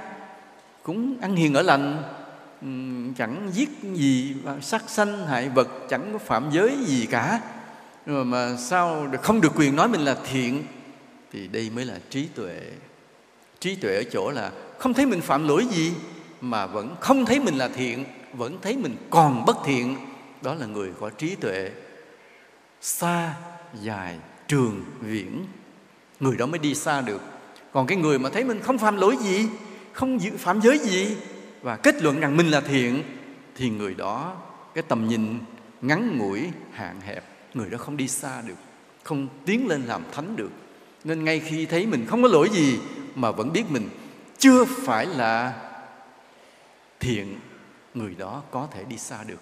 [0.83, 2.03] cũng ăn hiền ở lành
[3.17, 7.41] chẳng giết gì sát sanh hại vật, chẳng có phạm giới gì cả.
[8.07, 10.65] Rồi mà sao không được quyền nói mình là thiện,
[11.33, 12.61] thì đây mới là trí tuệ.
[13.61, 15.93] Trí tuệ ở chỗ là không thấy mình phạm lỗi gì,
[16.41, 19.97] mà vẫn không thấy mình là thiện, vẫn thấy mình còn bất thiện.
[20.43, 21.71] Đó là người có trí tuệ.
[22.81, 23.35] Xa
[23.83, 25.47] dài, trường, viễn.
[26.21, 27.23] Người đó mới đi xa được.
[27.73, 29.47] Còn cái người mà thấy mình không phạm lỗi gì,
[29.93, 31.17] không phạm giới gì
[31.63, 33.03] và kết luận rằng mình là thiện,
[33.57, 34.37] thì người đó,
[34.75, 35.39] cái tầm nhìn
[35.83, 38.55] ngắn ngủi, hạn hẹp, người đó không đi xa được,
[39.03, 40.51] không tiến lên làm thánh được.
[41.05, 42.79] Nên ngay khi thấy mình không có lỗi gì
[43.15, 43.89] mà vẫn biết mình
[44.39, 45.55] chưa phải là
[47.01, 47.39] thiện,
[47.95, 49.41] người đó có thể đi xa được.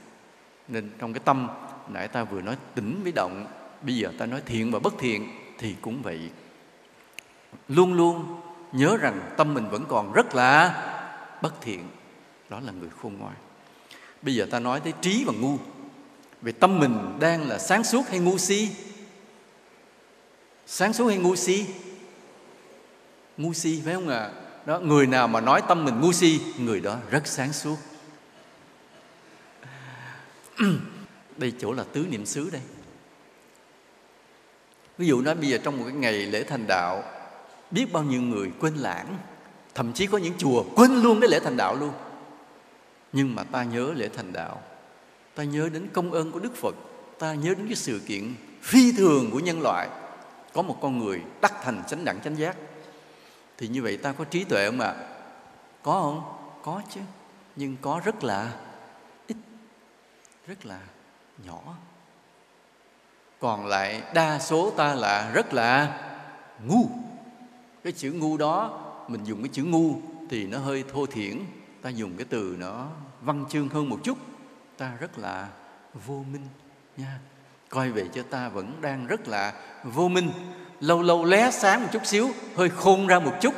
[0.68, 1.48] Nên trong cái tâm
[1.88, 3.46] nãy ta vừa nói tỉnh với động,
[3.82, 6.30] bây giờ ta nói thiện và bất thiện thì cũng vậy.
[7.68, 8.40] Luôn luôn
[8.72, 10.84] nhớ rằng tâm mình vẫn còn rất là
[11.42, 11.80] bất thiện
[12.48, 13.34] đó là người khôn ngoan.
[14.22, 15.56] Bây giờ ta nói tới trí và ngu.
[16.42, 18.68] Về tâm mình đang là sáng suốt hay ngu si?
[20.66, 21.66] Sáng suốt hay ngu si?
[23.36, 24.18] Ngu si phải không ạ?
[24.18, 24.30] À?
[24.68, 27.76] đó, người nào mà nói tâm mình ngu si, người đó rất sáng suốt.
[31.36, 32.60] Đây chỗ là tứ niệm xứ đây.
[34.98, 37.02] Ví dụ nói bây giờ trong một cái ngày lễ thành đạo,
[37.70, 39.18] biết bao nhiêu người quên lãng,
[39.74, 41.92] thậm chí có những chùa quên luôn cái lễ thành đạo luôn
[43.12, 44.62] nhưng mà ta nhớ lễ thành đạo.
[45.34, 46.74] Ta nhớ đến công ơn của đức phật.
[47.18, 49.88] Ta nhớ đến cái sự kiện phi thường của nhân loại.
[50.52, 52.56] Có một con người đắc thành chánh đẳng chánh giác.
[53.58, 54.94] Thì như vậy ta có trí tuệ không ạ?
[55.82, 56.22] Có không?
[56.62, 57.00] Có chứ.
[57.56, 58.52] Nhưng có rất là
[59.26, 59.36] ít,
[60.46, 60.80] rất là
[61.44, 61.60] nhỏ.
[63.40, 66.00] Còn lại đa số ta là rất là
[66.66, 66.86] ngu.
[67.84, 69.94] Cái chữ ngu đó, mình dùng cái chữ ngu
[70.30, 71.38] thì nó hơi thô thiển
[71.82, 72.86] ta dùng cái từ nó
[73.20, 74.18] văn chương hơn một chút.
[74.76, 75.48] Ta rất là
[76.06, 76.46] vô minh
[76.96, 77.18] nha.
[77.68, 79.52] Coi về cho ta vẫn đang rất là
[79.84, 80.30] vô minh.
[80.80, 83.54] Lâu lâu lé sáng một chút xíu, hơi khôn ra một chút,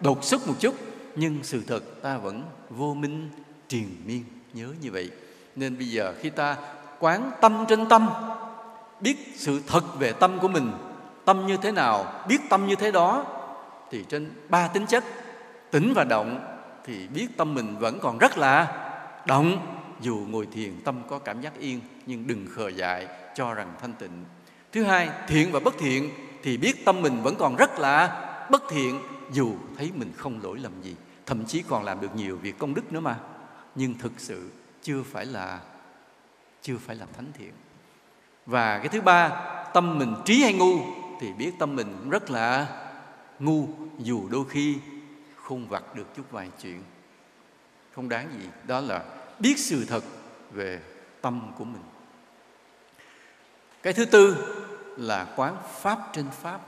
[0.00, 0.74] đột xuất một chút.
[1.16, 3.30] Nhưng sự thật ta vẫn vô minh,
[3.68, 5.10] triền miên, nhớ như vậy.
[5.56, 6.56] Nên bây giờ khi ta
[6.98, 8.10] quán tâm trên tâm,
[9.00, 10.72] biết sự thật về tâm của mình,
[11.24, 13.24] tâm như thế nào, biết tâm như thế đó,
[13.90, 15.04] thì trên ba tính chất,
[15.70, 16.57] tỉnh và động
[16.88, 18.88] thì biết tâm mình vẫn còn rất là
[19.26, 19.74] động.
[20.00, 23.92] Dù ngồi thiền, tâm có cảm giác yên, nhưng đừng khờ dại, cho rằng thanh
[23.92, 24.24] tịnh.
[24.72, 26.10] Thứ hai, thiện và bất thiện
[26.42, 29.00] thì biết tâm mình vẫn còn rất là bất thiện,
[29.32, 30.96] dù thấy mình không lỗi lầm gì.
[31.26, 33.18] Thậm chí còn làm được nhiều việc công đức nữa mà.
[33.74, 34.50] Nhưng thực sự
[34.82, 35.60] chưa phải là,
[36.62, 37.52] chưa phải là thánh thiện.
[38.46, 39.28] Và cái thứ ba,
[39.74, 40.78] tâm mình trí hay ngu
[41.20, 42.66] thì biết tâm mình rất là
[43.38, 43.68] ngu.
[43.98, 44.76] Dù đôi khi
[45.48, 46.82] khung vặt được chút vài chuyện.
[47.94, 49.04] Không đáng gì, đó là
[49.38, 50.04] biết sự thật
[50.50, 50.80] về
[51.20, 51.82] tâm của mình.
[53.82, 54.36] Cái thứ tư
[54.96, 56.60] là quán pháp trên pháp.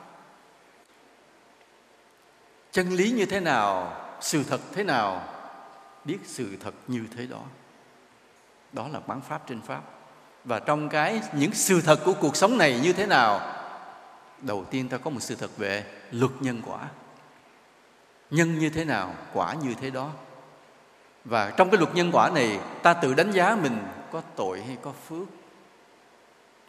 [2.73, 5.35] Chân lý như thế nào, sự thật thế nào,
[6.05, 7.43] biết sự thật như thế đó.
[8.73, 9.83] Đó là quán pháp trên pháp.
[10.45, 13.41] Và trong cái những sự thật của cuộc sống này như thế nào,
[14.41, 16.89] đầu tiên ta có một sự thật về luật nhân quả
[18.31, 20.11] nhân như thế nào, quả như thế đó.
[21.25, 23.79] Và trong cái luật nhân quả này, ta tự đánh giá mình
[24.13, 25.29] có tội hay có phước.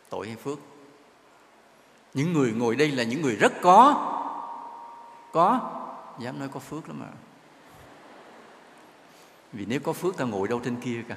[0.10, 0.60] Tội hay phước.
[2.14, 4.08] Những người ngồi đây là những người rất có.
[5.34, 5.60] Có.
[6.20, 7.08] Dám nói có phước lắm mà.
[9.54, 11.16] Vì nếu có phước ta ngồi đâu trên kia cả.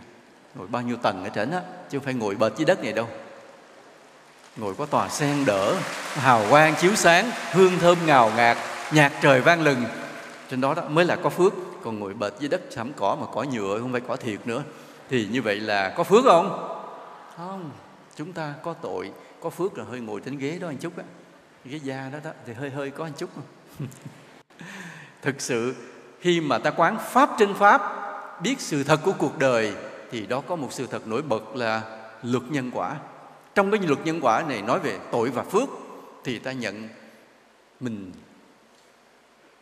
[0.54, 2.92] Ngồi bao nhiêu tầng ở trên á, chứ không phải ngồi bệt dưới đất này
[2.92, 3.08] đâu.
[4.56, 5.74] Ngồi có tòa sen đỡ,
[6.14, 8.56] hào quang chiếu sáng, hương thơm ngào ngạt,
[8.92, 9.84] nhạc trời vang lừng
[10.50, 11.52] trên đó, đó mới là có phước.
[11.82, 14.62] Còn ngồi bệt dưới đất sắm cỏ mà cỏ nhựa không phải cỏ thiệt nữa.
[15.08, 16.78] Thì như vậy là có phước không?
[17.36, 17.70] Không.
[18.16, 21.04] Chúng ta có tội có phước là hơi ngồi trên ghế đó một chút á.
[21.64, 23.30] Ghế da đó đó thì hơi hơi có một chút.
[25.22, 25.74] Thực sự
[26.20, 27.82] khi mà ta quán pháp trên pháp
[28.42, 29.74] biết sự thật của cuộc đời
[30.10, 31.82] thì đó có một sự thật nổi bật là
[32.22, 32.96] luật nhân quả.
[33.54, 35.68] Trong cái luật nhân quả này nói về tội và phước
[36.24, 36.88] thì ta nhận
[37.80, 38.12] mình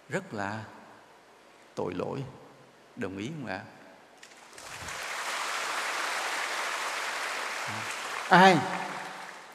[0.08, 0.64] rất là
[1.74, 2.22] tội lỗi.
[2.96, 3.60] Đồng ý không ạ?
[8.28, 8.58] Ai?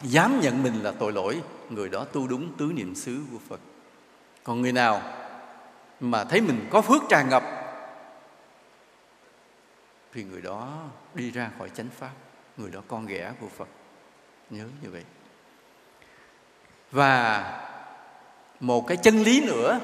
[0.01, 3.59] Dám nhận mình là tội lỗi người đó tu đúng tứ niệm xứ của phật.
[4.43, 5.01] Còn người nào
[5.99, 7.43] mà thấy mình có phước tràn ngập
[10.13, 12.11] thì người đó đi ra khỏi chánh pháp.
[12.57, 13.67] Người đó con ghẻ của phật.
[14.49, 15.03] Nhớ như vậy.
[16.91, 17.43] Và
[18.59, 19.79] một cái chân lý nữa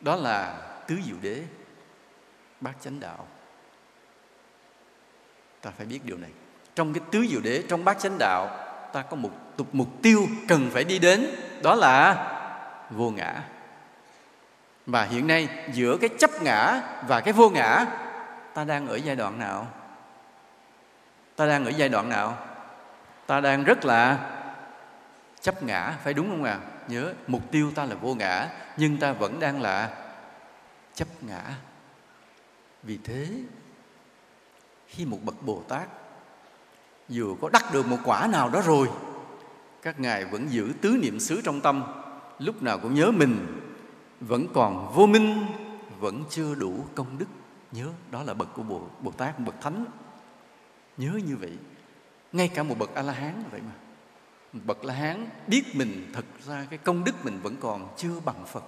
[0.00, 1.42] đó là tứ diệu đế,
[2.60, 3.26] bát chánh đạo.
[5.60, 6.30] Ta phải biết điều này.
[6.74, 8.48] Trong cái tứ diệu đế, trong bát chánh đạo,
[8.92, 9.30] ta có một
[9.72, 11.26] mục tiêu cần phải đi đến,
[11.62, 12.32] đó là
[12.90, 13.42] vô ngã.
[14.86, 17.86] Và hiện nay, giữa cái chấp ngã và cái vô ngã,
[18.54, 19.66] ta đang ở giai đoạn nào?
[21.36, 22.38] Ta đang ở giai đoạn nào?
[23.26, 24.18] Ta đang rất là
[25.40, 26.58] chấp ngã, phải đúng không ạ?
[26.62, 26.76] À?
[26.88, 29.90] nhớ, mục tiêu ta là vô ngã, nhưng ta vẫn đang là
[30.96, 31.56] chấp ngã.
[32.82, 33.28] Vì thế
[34.86, 35.88] khi một bậc bồ tát
[37.08, 38.88] vừa có đắc được một quả nào đó rồi
[39.82, 41.84] các ngài vẫn giữ tứ niệm xứ trong tâm.
[42.38, 43.60] Lúc nào cũng nhớ mình
[44.20, 45.46] vẫn còn vô minh
[45.98, 47.26] vẫn chưa đủ công đức.
[47.72, 49.84] Nhớ đó là bậc của bồ, bồ tát bậc thánh.
[50.96, 51.58] Nhớ như vậy
[52.32, 53.72] ngay cả một bậc a la hán vậy mà.
[54.52, 58.46] Bậc la hán biết mình thật ra cái công đức mình vẫn còn chưa bằng
[58.46, 58.64] phật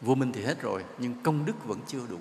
[0.00, 2.18] vô minh thì hết rồi, nhưng công đức vẫn chưa đủ.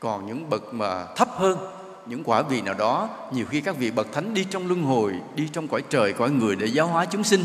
[0.00, 1.58] Còn những bậc mà thấp hơn,
[2.06, 5.14] những quả vị nào đó, nhiều khi các vị bậc thánh đi trong luân hồi,
[5.34, 7.44] đi trong cõi trời, cõi người để giáo hóa chúng sinh,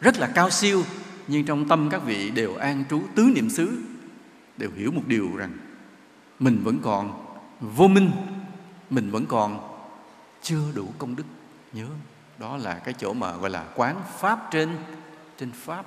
[0.00, 0.82] rất là cao siêu,
[1.28, 3.78] nhưng trong tâm các vị đều an trú tứ niệm xứ,
[4.56, 5.52] đều hiểu một điều rằng
[6.38, 8.10] mình vẫn còn vô minh,
[8.90, 9.78] mình vẫn còn
[10.42, 11.24] chưa đủ công đức.
[11.72, 11.86] Nhớ,
[12.38, 14.76] đó là cái chỗ mà gọi là quán pháp trên
[15.38, 15.86] trên pháp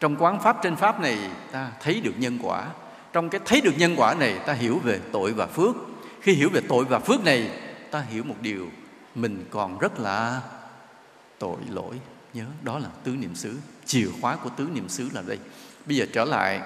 [0.00, 1.18] trong quán pháp trên pháp này,
[1.52, 2.66] ta thấy được nhân quả.
[3.12, 5.74] Trong cái thấy được nhân quả này, ta hiểu về tội và phước.
[6.20, 7.50] Khi hiểu về tội và phước này,
[7.90, 8.68] ta hiểu một điều.
[9.14, 10.40] Mình còn rất là
[11.38, 12.00] tội lỗi.
[12.34, 13.56] Nhớ, đó là tứ niệm xứ.
[13.84, 15.38] Chìa khóa của tứ niệm xứ là đây.
[15.86, 16.60] Bây giờ trở lại.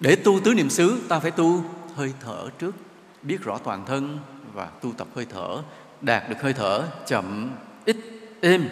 [0.00, 1.64] Để tu tứ niệm xứ, ta phải tu
[1.94, 2.74] hơi thở trước.
[3.22, 4.18] Biết rõ toàn thân
[4.52, 5.62] và tu tập hơi thở.
[6.00, 7.50] Đạt được hơi thở, chậm,
[7.84, 7.96] ít,
[8.40, 8.68] êm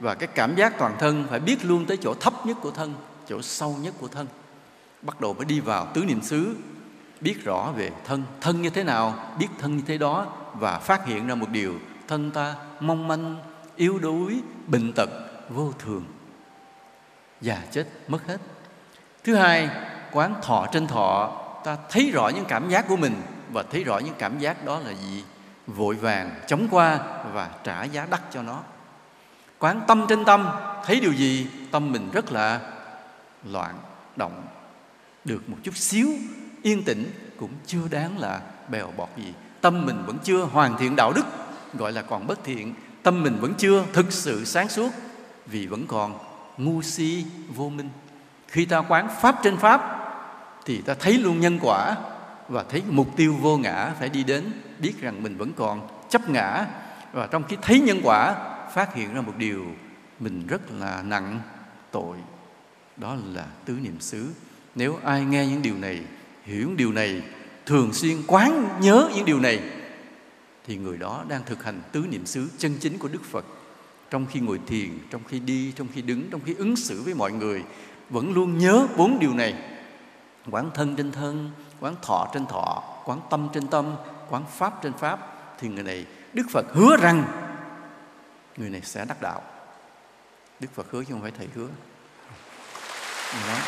[0.00, 2.94] và cái cảm giác toàn thân phải biết luôn tới chỗ thấp nhất của thân,
[3.26, 4.26] chỗ sâu nhất của thân.
[5.02, 6.56] Bắt đầu mới đi vào tứ niệm xứ,
[7.20, 8.22] biết rõ về thân.
[8.40, 11.74] Thân như thế nào, biết thân như thế đó và phát hiện ra một điều.
[12.08, 13.36] Thân ta mong manh,
[13.76, 15.10] yếu đuối, bệnh tật,
[15.48, 16.04] vô thường.
[17.40, 18.38] Già chết, mất hết.
[19.24, 19.70] Thứ hai,
[20.12, 21.32] quán thọ trên thọ,
[21.64, 23.14] ta thấy rõ những cảm giác của mình.
[23.52, 25.24] Và thấy rõ những cảm giác đó là gì?
[25.66, 26.98] Vội vàng chống qua
[27.32, 28.62] và trả giá đắt cho nó
[29.58, 30.48] quán tâm trên tâm,
[30.84, 32.60] thấy điều gì, tâm mình rất là
[33.44, 33.74] loạn
[34.16, 34.44] động.
[35.24, 36.08] Được một chút xíu
[36.62, 39.34] yên tĩnh cũng chưa đáng là bèo bọt gì.
[39.60, 41.26] Tâm mình vẫn chưa hoàn thiện đạo đức,
[41.74, 42.74] gọi là còn bất thiện.
[43.02, 44.90] Tâm mình vẫn chưa thực sự sáng suốt,
[45.46, 46.18] vì vẫn còn
[46.56, 47.88] ngu si vô minh.
[48.48, 49.94] Khi ta quán pháp trên pháp,
[50.64, 51.96] thì ta thấy luôn nhân quả
[52.48, 56.28] và thấy mục tiêu vô ngã phải đi đến, biết rằng mình vẫn còn chấp
[56.28, 56.66] ngã.
[57.12, 58.34] Và trong khi thấy nhân quả
[58.78, 59.64] phát hiện ra một điều
[60.20, 61.40] mình rất là nặng
[61.90, 62.16] tội.
[62.96, 64.26] Đó là tứ niệm xứ.
[64.74, 66.02] Nếu ai nghe những điều này,
[66.44, 67.22] hiểu những điều này,
[67.66, 69.60] thường xuyên quán nhớ những điều này,
[70.66, 73.44] thì người đó đang thực hành tứ niệm xứ chân chính của đức phật.
[74.10, 77.14] Trong khi ngồi thiền, trong khi đi, trong khi đứng, trong khi ứng xử với
[77.14, 77.62] mọi người,
[78.10, 79.54] vẫn luôn nhớ bốn điều này.
[80.50, 81.50] Quán thân trên thân,
[81.80, 83.94] quán thọ trên thọ, quán tâm trên tâm,
[84.30, 85.18] quán pháp trên pháp,
[85.60, 87.47] thì người này, đức phật hứa rằng
[88.58, 89.42] người này sẽ đắc đạo.
[90.60, 91.68] Đức phật hứa chứ không phải thầy hứa.
[93.48, 93.58] Đó.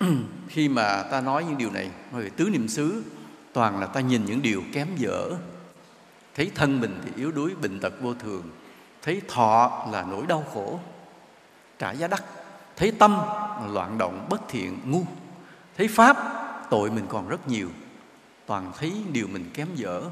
[0.48, 3.02] khi mà ta nói những điều này về tứ niệm xứ,
[3.52, 5.30] toàn là ta nhìn những điều kém dở.
[6.34, 8.50] Thấy thân mình thì yếu đuối, bệnh tật vô thường.
[9.02, 10.80] Thấy thọ là nỗi đau khổ.
[11.78, 12.22] Trả giá đắt.
[12.76, 13.12] Thấy tâm
[13.60, 15.04] là loạn động, bất thiện, ngu.
[15.76, 16.16] Thấy pháp,
[16.70, 17.68] tội mình còn rất nhiều
[18.46, 20.02] toàn thấy điều mình kém dở,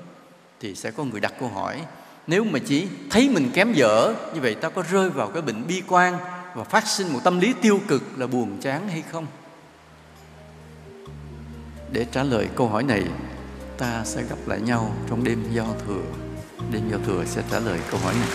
[0.61, 1.83] thì sẽ có người đặt câu hỏi,
[2.27, 5.67] nếu mà chỉ thấy mình kém dở, như vậy ta có rơi vào cái bệnh
[5.67, 6.17] bi quan
[6.55, 9.27] và phát sinh một tâm lý tiêu cực là buồn chán hay không?
[11.93, 13.05] Để trả lời câu hỏi này,
[13.79, 16.03] ta sẽ gặp lại nhau trong đêm giao thừa.
[16.73, 18.29] Đêm giao thừa sẽ trả lời câu hỏi này.